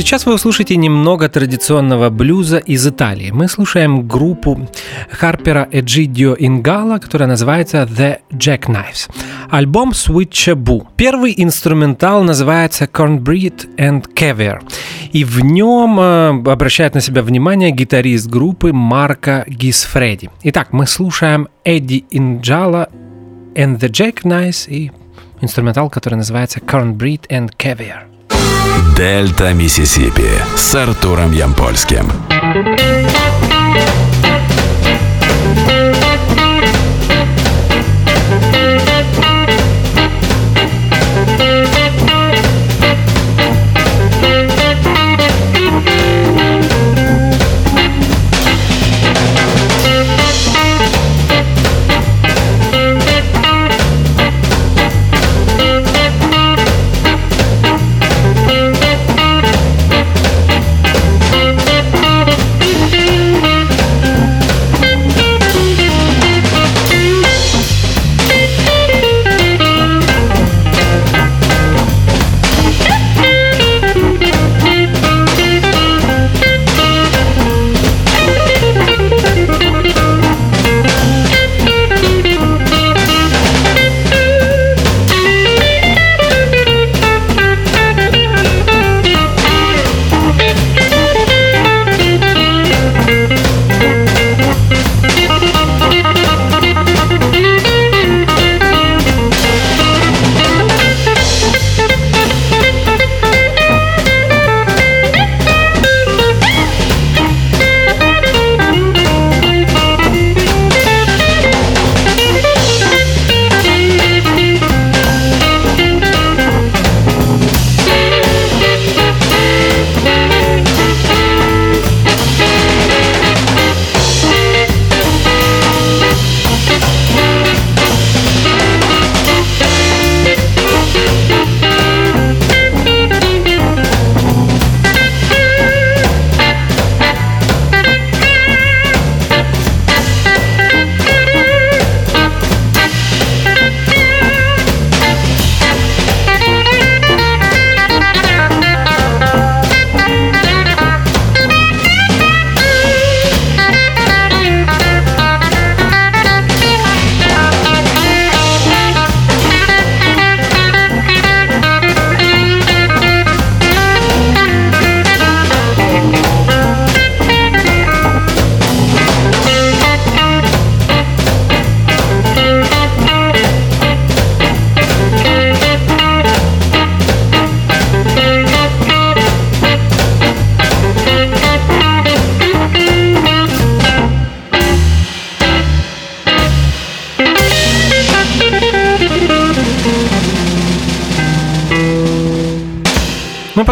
Сейчас 0.00 0.24
вы 0.24 0.32
услышите 0.34 0.76
немного 0.76 1.28
традиционного 1.28 2.08
блюза 2.08 2.56
из 2.56 2.86
Италии. 2.86 3.32
Мы 3.32 3.48
слушаем 3.48 4.08
группу 4.08 4.66
Харпера 5.10 5.68
Эджидио 5.70 6.34
Ингала, 6.38 6.98
которая 6.98 7.28
называется 7.28 7.82
The 7.82 8.20
Jackknives. 8.30 9.10
Альбом 9.50 9.90
Switchaboo. 9.90 10.86
Первый 10.96 11.34
инструментал 11.36 12.22
называется 12.22 12.86
Cornbread 12.86 13.76
and 13.76 14.06
Caviar. 14.14 14.62
И 15.12 15.22
в 15.22 15.40
нем 15.40 16.00
э, 16.00 16.50
обращает 16.50 16.94
на 16.94 17.02
себя 17.02 17.22
внимание 17.22 17.70
гитарист 17.70 18.26
группы 18.26 18.72
Марко 18.72 19.44
Гисфреди. 19.46 20.30
Итак, 20.44 20.72
мы 20.72 20.86
слушаем 20.86 21.48
Эдди 21.62 22.06
Инджала 22.10 22.88
and 23.54 23.78
the 23.78 23.90
Jackknives 23.90 24.66
и 24.66 24.92
инструментал, 25.42 25.90
который 25.90 26.14
называется 26.14 26.60
Cornbread 26.60 27.28
and 27.28 27.50
Caviar. 27.58 28.09
Дельта 28.96 29.52
Миссисипи 29.52 30.30
с 30.56 30.74
Артуром 30.74 31.32
Ямпольским. 31.32 32.10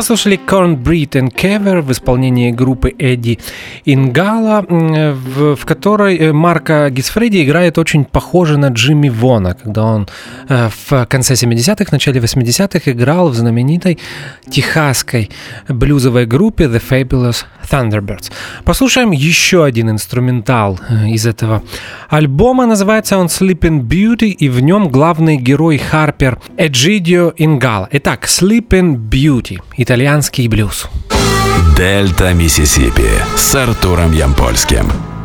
Послушали 0.08 0.40
Cornbreed 0.46 1.10
and 1.10 1.34
Kever 1.34 1.82
в 1.82 1.90
исполнении 1.90 2.50
группы 2.50 2.94
Эдди 2.98 3.38
Ингала, 3.84 4.64
в, 4.66 5.54
в 5.54 5.66
которой 5.66 6.16
э, 6.16 6.32
Марка 6.32 6.88
Гисфреди 6.88 7.44
играет 7.44 7.76
очень 7.76 8.06
похоже 8.06 8.56
на 8.56 8.68
Джимми 8.68 9.10
Вона, 9.10 9.52
когда 9.52 9.82
он 9.82 10.08
в 10.48 11.06
конце 11.06 11.34
70-х, 11.34 11.86
начале 11.92 12.20
80-х 12.20 12.90
играл 12.90 13.28
в 13.28 13.34
знаменитой 13.34 13.98
техасской 14.50 15.30
блюзовой 15.68 16.26
группе 16.26 16.64
The 16.64 16.82
Fabulous 16.88 17.44
Thunderbirds. 17.70 18.30
Послушаем 18.64 19.10
еще 19.10 19.64
один 19.64 19.90
инструментал 19.90 20.78
э, 20.88 21.08
из 21.08 21.26
этого 21.26 21.62
альбома. 22.08 22.66
Называется 22.66 23.18
он 23.18 23.26
Sleeping 23.26 23.82
Beauty, 23.82 24.28
и 24.28 24.48
в 24.48 24.60
нем 24.60 24.88
главный 24.88 25.36
герой 25.36 25.78
Харпер 25.78 26.38
Эджидио 26.56 27.32
Ингала. 27.36 27.88
Итак, 27.92 28.26
Sleeping 28.26 28.96
Beauty, 28.96 29.60
итальянский 29.76 30.48
блюз. 30.48 30.88
Дельта 31.76 32.32
Миссисипи 32.32 33.08
с 33.36 33.54
Артуром 33.54 34.12
Ямпольским. 34.12 35.17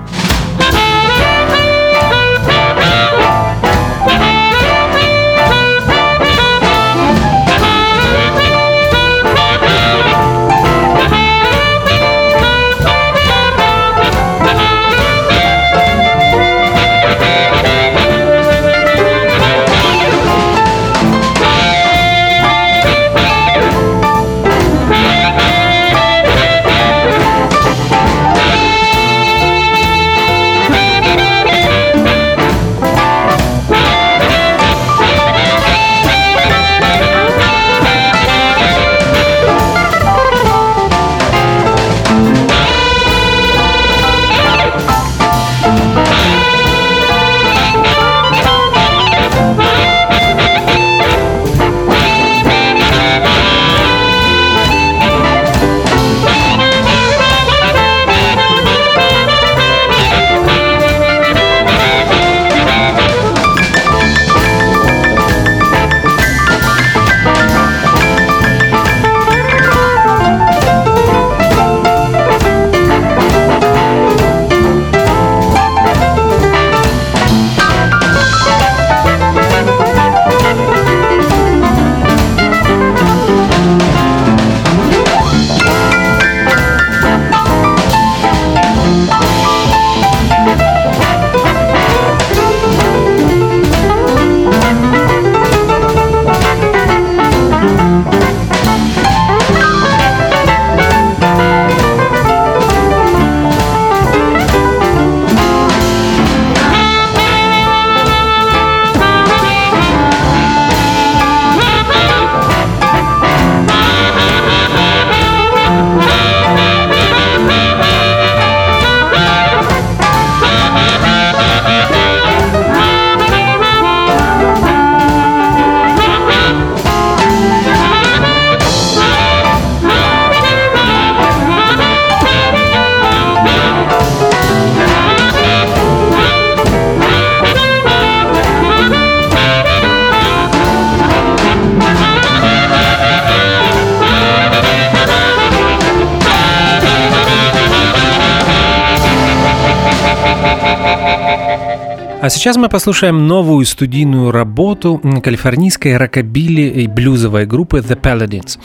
А 152.23 152.29
сейчас 152.29 152.55
мы 152.55 152.69
послушаем 152.69 153.27
новую 153.27 153.65
студийную 153.65 154.31
работу 154.31 155.01
калифорнийской 155.21 155.97
рокобили 155.97 156.61
и 156.61 156.87
блюзовой 156.87 157.45
группы 157.45 157.79
The 157.79 157.99
Paladins. 157.99 158.57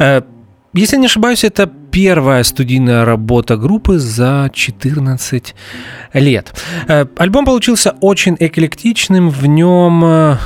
Э, 0.00 0.22
если 0.74 0.96
не 0.96 1.06
ошибаюсь, 1.06 1.44
это 1.44 1.70
первая 1.96 2.44
студийная 2.44 3.06
работа 3.06 3.56
группы 3.56 3.98
за 3.98 4.50
14 4.52 5.54
лет. 6.12 6.54
Э, 6.88 7.06
альбом 7.16 7.46
получился 7.46 7.94
очень 8.02 8.36
эклектичным, 8.38 9.30
в 9.30 9.46
нем 9.46 10.04
э, 10.04 10.36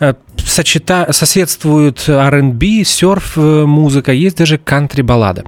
э, 0.00 0.14
сочета... 0.36 1.06
соседствуют 1.12 2.08
R&B, 2.08 2.82
серф 2.84 3.36
музыка, 3.36 4.10
есть 4.10 4.38
даже 4.38 4.58
кантри-баллада, 4.58 5.44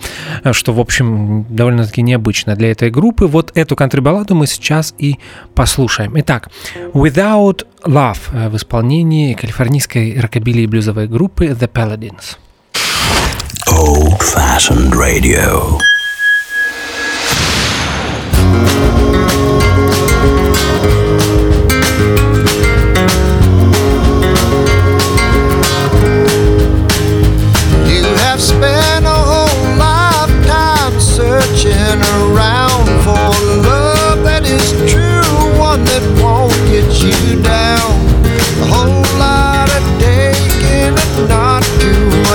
что, 0.52 0.72
в 0.72 0.78
общем, 0.78 1.44
довольно-таки 1.50 2.02
необычно 2.02 2.54
для 2.54 2.70
этой 2.70 2.90
группы. 2.92 3.26
Вот 3.26 3.50
эту 3.56 3.74
кантри-балладу 3.74 4.36
мы 4.36 4.46
сейчас 4.46 4.94
и 4.96 5.18
послушаем. 5.56 6.12
Итак, 6.20 6.50
Without 6.94 7.66
Love 7.82 8.48
в 8.48 8.56
исполнении 8.56 9.34
калифорнийской 9.34 10.20
рокобили 10.20 10.60
и 10.60 10.66
блюзовой 10.68 11.08
группы 11.08 11.46
The 11.46 11.68
Paladins. 11.68 12.36
Old 13.70 14.22
Fashioned 14.22 14.94
Radio. 14.94 15.78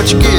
side 0.07 0.36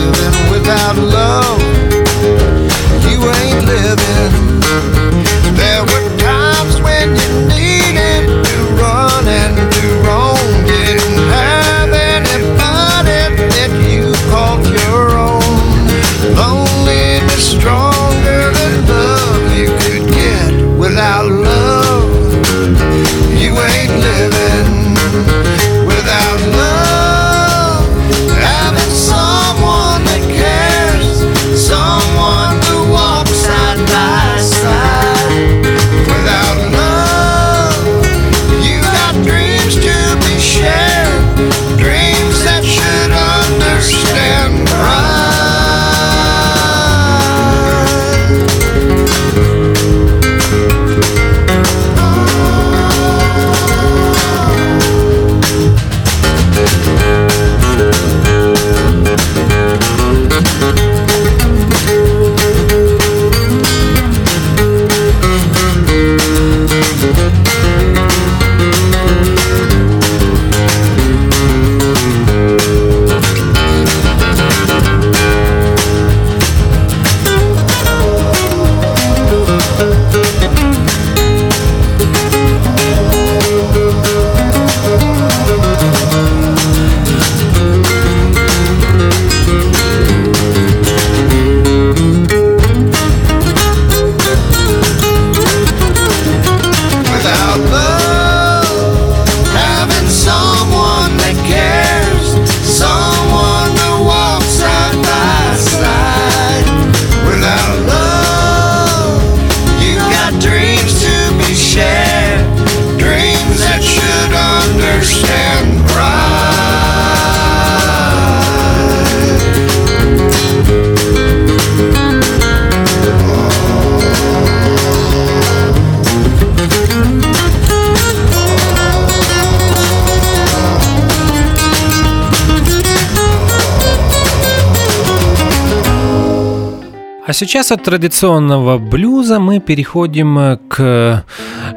А 137.29 137.35
сейчас 137.35 137.70
от 137.72 137.85
традиционного 137.85 138.79
блюза 138.79 139.39
мы 139.39 139.61
переходим 139.61 140.59
к 140.66 140.81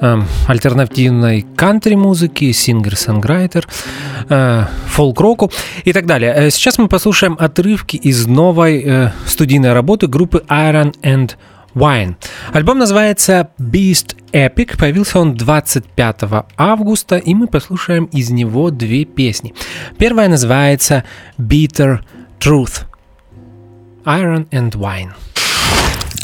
э, 0.02 0.22
альтернативной 0.48 1.46
кантри-музыке, 1.58 2.54
сингер-санграйтер, 2.54 3.68
э, 4.30 4.66
фолк-року 4.88 5.52
и 5.84 5.92
так 5.92 6.06
далее. 6.06 6.34
Э, 6.34 6.50
сейчас 6.52 6.78
мы 6.78 6.88
послушаем 6.88 7.36
отрывки 7.38 7.98
из 7.98 8.28
новой 8.28 8.82
э, 8.82 9.12
студийной 9.26 9.74
работы 9.74 10.08
группы 10.08 10.42
Iron 10.48 10.96
and 11.04 11.32
Wine. 11.76 12.16
Альбом 12.54 12.78
называется 12.78 13.50
Beast 13.60 14.16
Epic. 14.32 14.78
Появился 14.78 15.20
он 15.20 15.36
25 15.36 16.46
августа, 16.56 17.18
и 17.18 17.34
мы 17.34 17.48
послушаем 17.48 18.06
из 18.06 18.30
него 18.30 18.72
две 18.72 19.04
песни. 19.04 19.54
Первая 19.98 20.30
называется 20.30 21.04
Bitter 21.38 22.00
Truth. 22.40 22.86
Iron 24.06 24.48
and 24.52 24.72
Wine. 24.78 25.12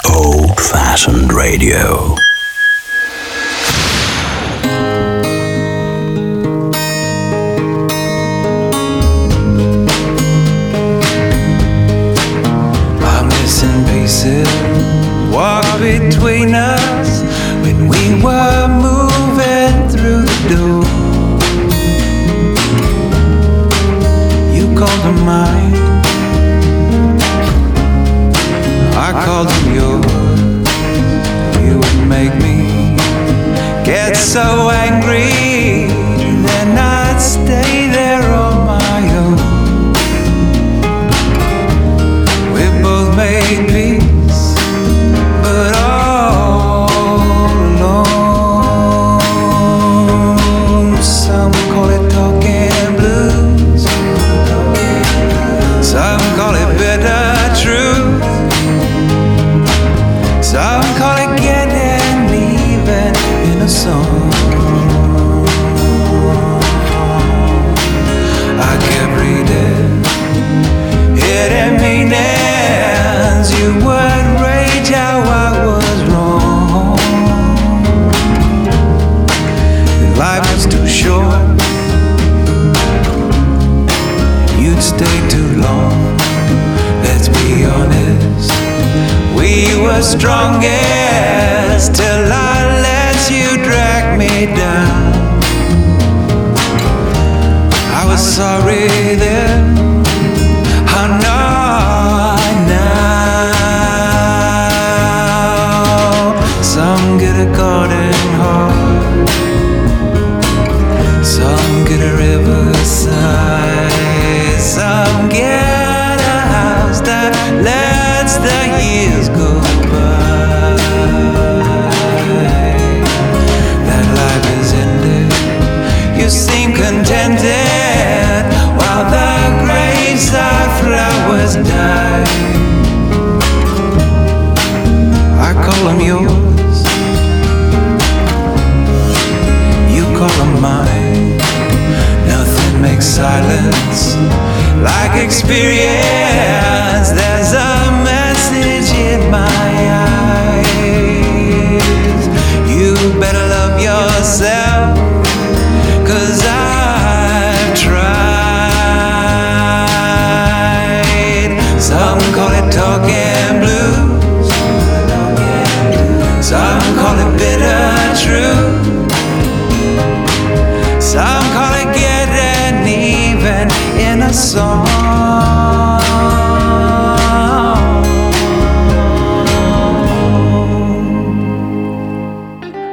Old 0.09 0.59
fashioned 0.59 1.33
radio. 1.33 2.15
I'm 13.01 13.27
missing 13.27 13.83
pieces 13.85 14.47
walk 15.31 15.65
between 15.79 16.55
us 16.55 17.21
when 17.61 17.87
we 17.87 18.23
were 18.23 18.67
moving 18.67 19.89
through 19.89 20.21
the 20.21 20.39
door. 20.49 20.83
You 24.55 24.65
called 24.77 25.01
them 25.03 25.19
mine, 25.25 25.96
called 29.25 29.47
them 29.49 29.75
yours. 29.75 30.05
You 31.65 31.77
would 31.79 32.07
make 32.07 32.33
me 32.35 32.95
get 33.85 34.15
so 34.15 34.69
angry, 34.69 35.31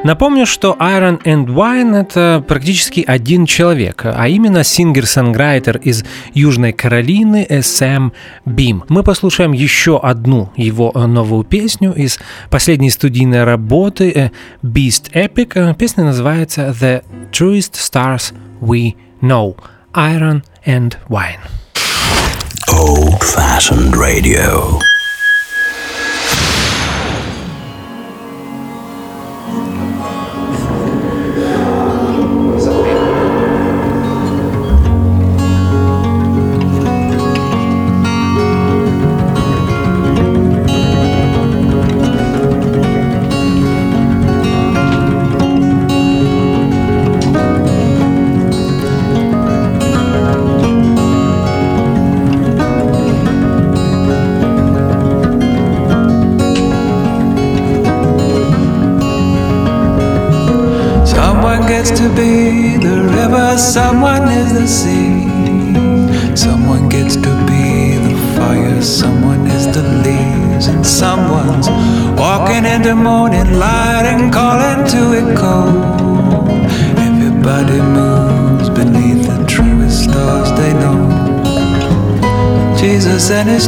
Напомню, 0.05 0.45
что 0.45 0.77
Iron 0.79 1.23
and 1.23 1.47
Wine— 1.47 1.97
это 2.03 2.45
практически 2.47 3.03
один 3.07 3.47
человек, 3.47 4.03
а 4.05 4.29
именно 4.29 4.63
сингер-санграйтер 4.63 5.79
из 5.79 6.05
Южной 6.35 6.75
Каролины 6.75 7.47
Сэм 7.63 8.13
Бим. 8.45 8.85
Мы 8.91 9.03
послушаем 9.03 9.53
еще 9.53 9.99
одну 9.99 10.53
его 10.57 10.93
новую 10.93 11.43
песню 11.43 11.95
из 11.95 12.19
последней 12.51 12.91
студийной 12.91 13.45
работы 13.45 14.13
э, 14.15 14.31
Beast 14.63 15.11
Epic. 15.15 15.75
Песня 15.77 16.05
называется 16.05 16.77
The 16.79 17.03
Truest 17.33 17.73
Stars 17.73 18.35
We 18.61 18.97
Know— 19.23 19.57
Iron 19.95 20.43
and 20.67 20.99
Wine. 21.09 21.41
Old 22.69 23.25
fashioned 23.25 23.97
radio. 23.97 24.79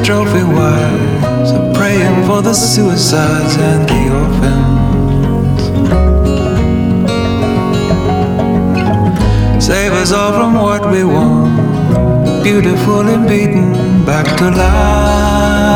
Trophy 0.07 0.45
wives 0.45 1.51
So 1.51 1.73
praying 1.75 2.25
for 2.27 2.41
the 2.41 2.55
suicides 2.55 3.57
and 3.57 3.89
the 3.89 4.03
orphans. 4.21 5.63
Save 9.65 9.93
us 9.95 10.13
all 10.13 10.33
from 10.33 10.55
what 10.55 10.89
we 10.93 11.03
want. 11.03 12.45
Beautiful 12.45 13.01
and 13.01 13.27
beaten 13.27 14.05
back 14.05 14.27
to 14.39 14.51
life. 14.51 15.67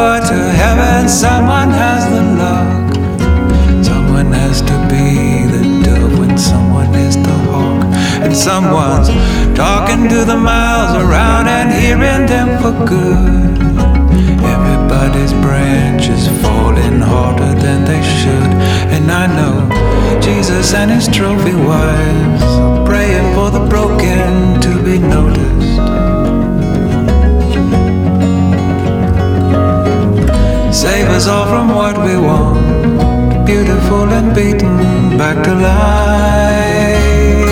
To 0.00 0.34
heaven, 0.34 1.08
someone 1.08 1.70
has 1.70 2.08
the 2.08 2.22
luck. 2.40 3.84
Someone 3.84 4.32
has 4.32 4.62
to 4.62 4.76
be 4.88 5.44
the 5.54 5.62
dove 5.84 6.18
when 6.18 6.38
someone 6.38 6.94
is 6.94 7.16
the 7.16 7.36
hawk. 7.48 7.84
And 8.24 8.34
someone's 8.34 9.08
talking 9.54 10.08
to 10.08 10.24
the 10.24 10.36
miles 10.36 10.96
around 11.04 11.48
and 11.48 11.68
hearing 11.70 12.24
them 12.26 12.48
for 12.62 12.72
good. 12.86 13.58
Everybody's 14.54 15.34
branches 15.44 16.28
falling 16.40 17.00
harder 17.00 17.54
than 17.60 17.84
they 17.84 18.02
should. 18.02 18.50
And 18.96 19.10
I 19.10 19.26
know 19.36 19.56
Jesus 20.22 20.72
and 20.72 20.90
his 20.90 21.08
trophy 21.08 21.54
wives 21.54 22.44
praying 22.88 23.34
for 23.34 23.50
the 23.50 23.66
broken 23.68 24.60
to 24.62 24.82
be 24.82 24.98
noticed. 24.98 26.09
Save 30.80 31.10
us 31.10 31.26
all 31.28 31.44
from 31.44 31.68
what 31.74 31.98
we 31.98 32.16
want. 32.16 33.44
Beautiful 33.44 34.08
and 34.18 34.34
beaten 34.34 35.18
back 35.18 35.44
to 35.44 35.54
life. 35.54 37.49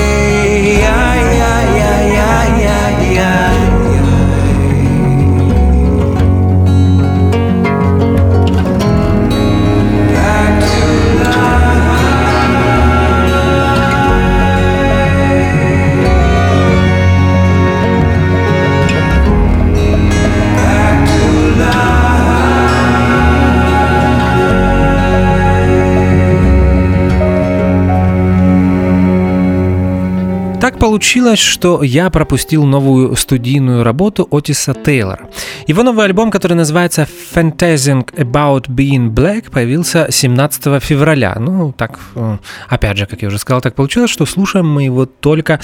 Получилось, 30.88 31.38
что 31.38 31.82
я 31.82 32.08
пропустил 32.08 32.64
новую 32.64 33.14
студийную 33.14 33.84
работу 33.84 34.26
Отиса 34.30 34.72
Тейлора. 34.72 35.28
Его 35.66 35.82
новый 35.82 36.06
альбом, 36.06 36.30
который 36.30 36.54
называется 36.54 37.06
Fantasing 37.34 38.06
About 38.14 38.68
Being 38.68 39.10
Black, 39.10 39.50
появился 39.50 40.06
17 40.10 40.82
февраля. 40.82 41.36
Ну, 41.38 41.74
так, 41.76 42.00
э, 42.14 42.38
опять 42.70 42.96
же, 42.96 43.04
как 43.04 43.20
я 43.20 43.28
уже 43.28 43.38
сказал, 43.38 43.60
так 43.60 43.74
получилось, 43.74 44.10
что 44.10 44.24
слушаем 44.24 44.66
мы 44.66 44.84
его 44.84 45.04
только 45.04 45.60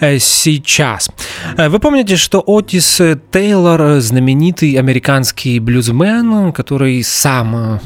э, 0.00 0.18
сейчас. 0.18 1.10
Э, 1.58 1.68
Вы 1.68 1.78
помните, 1.78 2.16
что 2.16 2.42
Отис 2.46 2.98
Тейлор 3.30 4.00
знаменитый 4.00 4.78
американский 4.78 5.60
блюзмен, 5.60 6.50
который 6.52 7.02
сам 7.02 7.78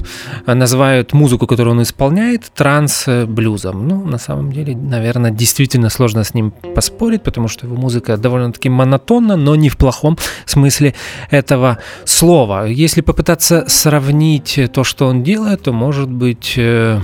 называют 0.46 1.12
музыку, 1.12 1.48
которую 1.48 1.74
он 1.74 1.82
исполняет, 1.82 2.52
транс-блюзом. 2.54 3.88
Ну, 3.88 4.06
на 4.06 4.18
самом 4.18 4.52
деле, 4.52 4.76
наверное, 4.76 5.32
действительно 5.32 5.90
сложно 5.90 6.22
с 6.22 6.32
ним 6.32 6.52
поспорить, 6.76 7.22
потому 7.22 7.48
что 7.48 7.66
его 7.66 7.74
музыка 7.74 8.18
довольно-таки 8.18 8.68
монотонна, 8.68 9.36
но 9.36 9.56
не 9.56 9.70
в 9.70 9.78
плохом 9.78 10.18
смысле 10.44 10.94
этого 11.30 11.78
слова. 12.04 12.66
Если 12.66 13.00
попытаться 13.00 13.64
сравнить 13.66 14.60
то, 14.74 14.84
что 14.84 15.06
он 15.06 15.22
делает, 15.22 15.62
то, 15.62 15.72
может 15.72 16.10
быть, 16.10 16.52
э, 16.58 17.00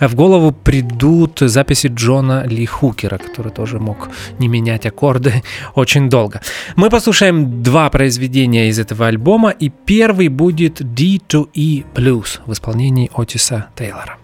в 0.00 0.14
голову 0.16 0.50
придут 0.50 1.38
записи 1.40 1.92
Джона 1.94 2.44
Ли 2.44 2.66
Хукера, 2.66 3.18
который 3.18 3.52
тоже 3.52 3.78
мог 3.78 4.08
не 4.40 4.48
менять 4.48 4.84
аккорды 4.84 5.44
очень 5.76 6.10
долго. 6.10 6.40
Мы 6.74 6.90
послушаем 6.90 7.62
два 7.62 7.90
произведения 7.90 8.68
из 8.68 8.80
этого 8.80 9.06
альбома, 9.06 9.50
и 9.50 9.68
первый 9.68 10.26
будет 10.26 10.80
D2E 10.80 11.84
Blues 11.94 12.40
в 12.46 12.52
исполнении 12.52 13.10
Отиса 13.14 13.66
Тейлора. 13.76 14.23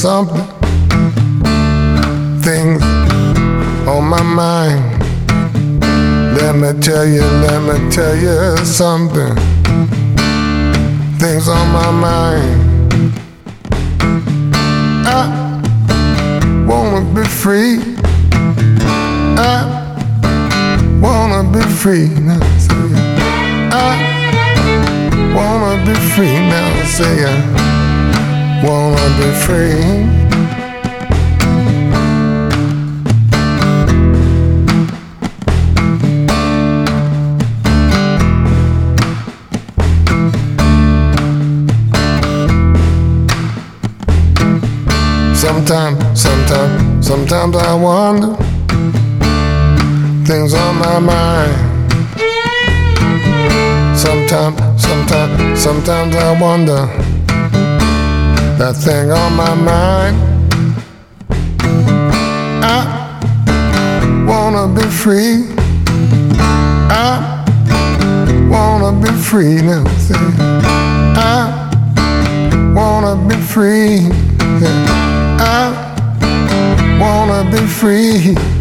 something. 0.00 0.46
Things 2.40 2.82
on 3.86 4.04
my 4.04 4.22
mind. 4.22 4.82
Let 6.34 6.56
me 6.56 6.80
tell 6.80 7.06
you, 7.06 7.20
let 7.20 7.60
me 7.68 7.90
tell 7.90 8.16
you 8.16 8.64
something. 8.64 9.34
Things 11.18 11.48
on 11.48 11.66
my 11.70 11.90
mind. 11.90 13.12
I 15.06 15.22
wanna 16.66 17.04
be 17.14 17.24
free. 17.28 17.80
I 19.36 19.58
wanna 21.02 21.42
be 21.52 21.60
free 21.74 22.08
now. 22.08 22.40
Say. 22.56 22.88
I 23.70 25.34
wanna 25.36 25.84
be 25.84 25.94
free 26.14 26.38
now. 26.48 26.84
Say 26.86 27.26
I 27.26 27.69
wanna 28.62 29.08
be 29.18 29.30
free. 29.44 30.20
Sometimes, 45.34 46.20
sometimes, 46.20 47.06
sometimes 47.06 47.56
I 47.56 47.74
wonder 47.74 48.36
things 50.26 50.52
on 50.54 50.76
my 50.76 50.98
mind. 50.98 51.56
Sometimes, 53.96 54.82
sometimes, 54.82 55.62
sometimes 55.62 56.14
I 56.16 56.40
wonder 56.40 57.19
that 58.60 58.76
thing 58.76 59.10
on 59.10 59.34
my 59.36 59.54
mind. 59.54 60.16
I 62.62 64.24
wanna 64.28 64.68
be 64.68 64.86
free. 64.86 65.46
I 66.90 67.42
wanna 68.50 68.92
be 69.00 69.10
free 69.12 69.62
now. 69.62 69.84
Say, 69.96 70.14
I 71.16 71.38
wanna 72.74 73.16
be 73.26 73.36
free. 73.36 74.10
Yeah. 74.60 75.38
I 75.40 76.98
wanna 77.00 77.50
be 77.50 77.66
free. 77.66 78.59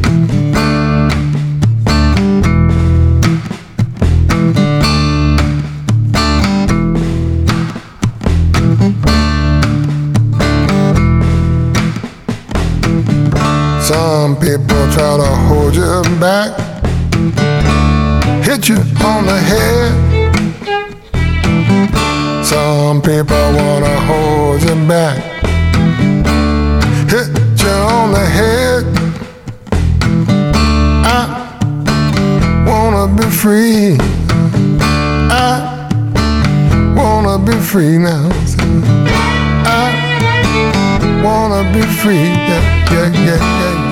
People 14.58 14.92
try 14.92 15.16
to 15.16 15.32
hold 15.48 15.76
you 15.76 16.02
back, 16.20 16.50
hit 18.44 18.68
you 18.68 18.78
on 19.06 19.24
the 19.28 19.38
head. 19.52 19.92
Some 22.44 23.00
people 23.00 23.46
wanna 23.60 23.96
hold 24.10 24.64
you 24.64 24.76
back. 24.88 25.18
Hit 27.12 27.30
you 27.62 27.76
on 27.98 28.12
the 28.12 28.26
head. 28.38 28.86
I 31.06 31.22
wanna 32.66 33.06
be 33.16 33.28
free. 33.42 33.98
I 35.30 35.54
wanna 36.98 37.38
be 37.38 37.54
free 37.54 38.00
now. 38.00 38.32
I 39.66 41.22
wanna 41.24 41.72
be 41.72 41.84
free. 42.02 42.30
Yeah, 42.50 42.64
yeah, 42.92 43.10
yeah, 43.14 43.38
yeah. 43.38 43.89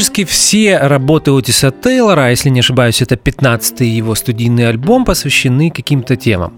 Практически 0.00 0.24
все 0.24 0.78
работы 0.78 1.30
Отиса 1.30 1.70
Тейлора, 1.70 2.30
если 2.30 2.48
не 2.48 2.60
ошибаюсь, 2.60 3.02
это 3.02 3.16
15-й 3.16 3.86
его 3.86 4.14
студийный 4.14 4.66
альбом, 4.66 5.04
посвящены 5.04 5.70
каким-то 5.70 6.16
темам. 6.16 6.54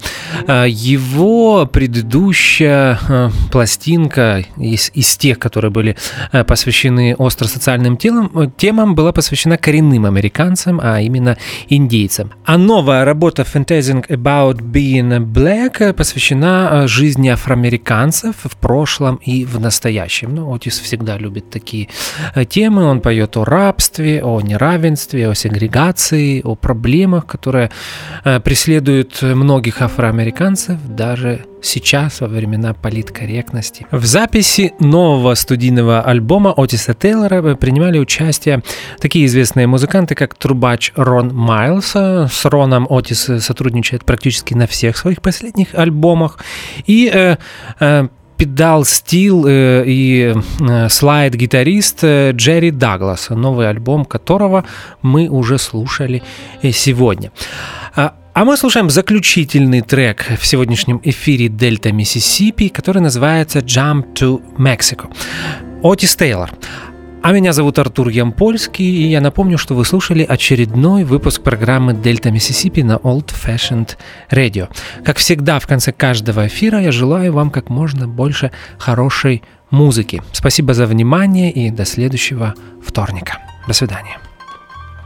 А, 0.47 0.65
Его 0.65 1.67
предыдущая 1.67 2.99
а, 3.09 3.31
пластинка 3.51 4.45
из, 4.57 4.91
из 4.95 5.17
тех, 5.17 5.39
которые 5.39 5.71
были 5.71 5.97
а, 6.33 6.45
посвящены 6.45 7.15
остросоциальным 7.19 7.97
телам, 7.97 8.31
э, 8.35 8.49
темам, 8.57 8.95
была 8.95 9.13
посвящена 9.13 9.57
коренным 9.57 10.07
американцам, 10.07 10.81
а 10.83 11.01
именно 11.01 11.37
индейцам. 11.69 12.33
А 12.45 12.59
новая 12.59 13.05
работа 13.05 13.43
Fantasing 13.43 14.07
About 14.09 14.61
Being 14.61 15.27
Black 15.27 15.93
посвящена 15.93 16.87
жизни 16.87 17.29
афроамериканцев 17.29 18.37
в 18.43 18.57
прошлом 18.57 19.17
и 19.17 19.45
в 19.45 19.61
настоящем. 19.61 20.35
Ну, 20.35 20.55
Отис 20.55 20.79
всегда 20.81 21.19
любит 21.19 21.51
такие 21.51 21.89
э, 22.35 22.45
темы. 22.45 22.85
Он 22.85 23.01
поет 23.01 23.37
о 23.37 23.45
рабстве, 23.45 24.23
о 24.23 24.41
неравенстве, 24.41 25.29
о 25.29 25.35
сегрегации, 25.35 26.43
о 26.43 26.55
проблемах, 26.55 27.27
которые 27.27 27.71
э, 28.25 28.41
преследуют 28.41 29.23
многих 29.23 29.83
афроамериканцев 29.83 30.22
даже 30.89 31.45
сейчас, 31.63 32.21
во 32.21 32.29
времена 32.29 32.75
политкорректности. 32.75 33.87
В 33.91 34.05
записи 34.05 34.73
нового 34.81 35.35
студийного 35.35 36.03
альбома 36.03 36.53
Отиса 36.57 36.95
Тейлора 36.95 37.55
принимали 37.55 37.99
участие 37.99 38.63
такие 39.01 39.27
известные 39.27 39.67
музыканты, 39.67 40.15
как 40.15 40.35
трубач 40.35 40.93
Рон 40.97 41.35
Майлз. 41.35 41.95
С 41.95 42.45
Роном 42.45 42.87
Отис 42.91 43.31
сотрудничает 43.41 44.05
практически 44.05 44.55
на 44.55 44.67
всех 44.67 44.97
своих 44.97 45.23
последних 45.23 45.75
альбомах. 45.75 46.39
И 46.87 47.11
э, 47.13 47.37
э, 47.81 48.09
педал 48.43 48.85
стил 48.85 49.47
э, 49.47 49.85
и 49.87 50.35
э, 50.35 50.89
слайд-гитарист 50.89 51.99
э, 52.03 52.33
Джерри 52.33 52.73
Даглас, 52.73 53.31
новый 53.31 53.69
альбом 53.69 54.05
которого 54.05 54.65
мы 55.01 55.29
уже 55.29 55.59
слушали 55.59 56.25
сегодня. 56.73 57.31
А 58.35 58.47
мы 58.47 58.57
слушаем 58.57 58.89
заключительный 58.89 59.83
трек 59.83 60.25
в 60.41 60.47
сегодняшнем 60.47 61.03
эфире 61.05 61.49
Дельта 61.49 61.93
Миссисипи, 61.93 62.71
который 62.71 63.03
называется 63.03 63.59
Jump 63.59 64.15
to 64.15 64.41
Mexico. 64.57 65.15
Отис 65.83 66.17
Тейлор. 66.17 66.51
А 67.23 67.33
меня 67.33 67.53
зовут 67.53 67.79
Артур 67.79 68.09
Ямпольский, 68.09 68.87
и 68.87 69.11
я 69.11 69.21
напомню, 69.21 69.59
что 69.59 69.75
вы 69.75 69.85
слушали 69.85 70.25
очередной 70.27 71.05
выпуск 71.05 71.43
программы 71.43 71.93
Дельта 71.93 72.31
Миссисипи 72.31 72.81
на 72.81 72.97
Old 72.97 73.35
Fashioned 73.35 73.99
Radio. 74.31 74.71
Как 75.05 75.19
всегда, 75.19 75.61
в 75.61 75.67
конце 75.67 75.93
каждого 75.93 76.47
эфира 76.47 76.81
я 76.81 76.91
желаю 76.91 77.35
вам 77.35 77.51
как 77.51 77.69
можно 77.69 78.09
больше 78.09 78.51
хорошей 78.79 79.43
музыки. 79.71 80.23
Спасибо 80.33 80.73
за 80.73 80.87
внимание 80.87 81.53
и 81.53 81.71
до 81.71 81.85
следующего 81.85 82.55
вторника. 82.83 83.37
До 83.69 83.75
свидания. 83.75 84.19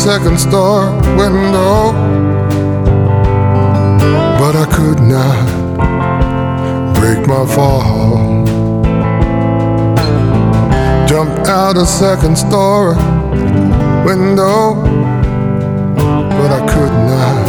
second 0.00 0.40
store 0.40 0.96
window, 1.14 1.92
but 4.40 4.56
I 4.56 4.64
could 4.72 5.00
not 5.02 5.46
break 6.94 7.26
my 7.26 7.44
fall. 7.44 8.46
Jump 11.06 11.46
out 11.46 11.76
a 11.76 11.84
second 11.84 12.38
story 12.38 12.96
window, 14.06 14.74
but 16.38 16.50
I 16.50 16.60
could 16.72 16.94
not 17.12 17.44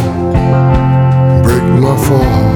break 1.42 1.64
my 1.80 1.96
fall. 2.06 2.52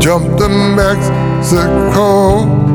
Jump 0.00 0.38
to 0.38 0.48
Mexico. 0.48 2.67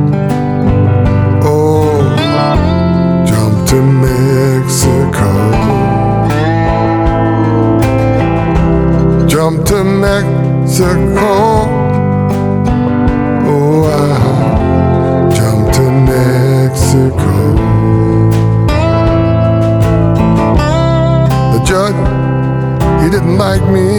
To 9.73 9.83
Mexico. 9.83 11.31
Oh, 13.53 13.85
I 13.89 15.33
jump 15.35 15.73
to 15.73 15.85
Mexico. 16.11 17.33
The 21.53 21.59
judge, 21.65 22.01
he 23.01 23.09
didn't 23.09 23.37
like 23.39 23.65
me. 23.77 23.89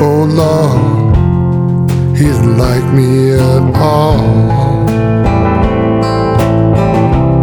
Oh, 0.00 0.22
Lord, 0.40 1.90
he 2.16 2.26
didn't 2.26 2.56
like 2.56 2.86
me 2.94 3.32
at 3.32 3.74
all. 3.74 4.20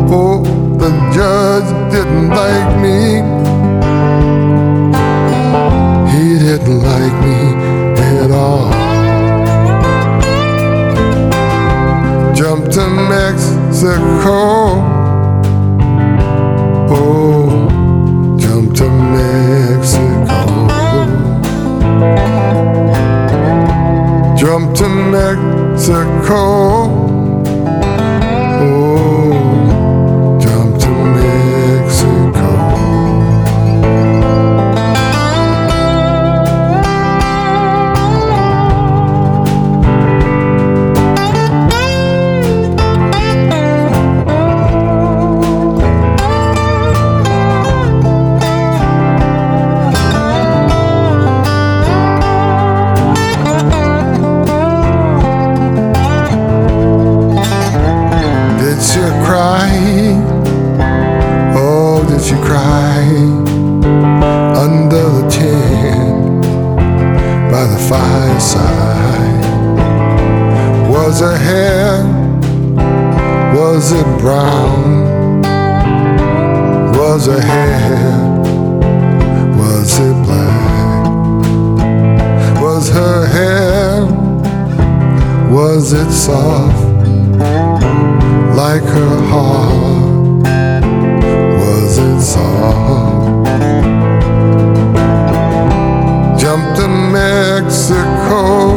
Oh, 0.10 0.42
the 0.84 0.92
judge 1.14 1.70
didn't 1.92 2.30
like 2.30 2.72
me. 2.80 3.57
Didn't 6.48 6.80
like 6.82 7.14
me 7.26 7.40
at 8.24 8.32
all. 8.32 8.72
Jump 12.34 12.72
to 12.72 12.88
Mexico. 12.88 14.40
Oh, 16.90 17.68
jump 18.40 18.74
to 18.78 18.90
Mexico. 18.90 20.46
Jump 24.38 24.74
to 24.78 24.88
Mexico. 24.88 26.87
Was 77.18 77.26
her 77.26 77.42
hair, 77.42 78.30
was 79.58 80.00
it 80.00 80.14
black? 80.24 81.06
Was 82.62 82.90
her 82.90 83.26
hair, 83.26 84.06
was 85.52 85.94
it 85.94 86.12
soft? 86.12 86.78
Like 88.56 88.84
her 88.84 89.22
heart, 89.32 90.44
was 91.58 91.98
it 91.98 92.22
soft? 92.22 93.48
Jumped 96.40 96.76
to 96.80 96.88
Mexico. 96.88 98.77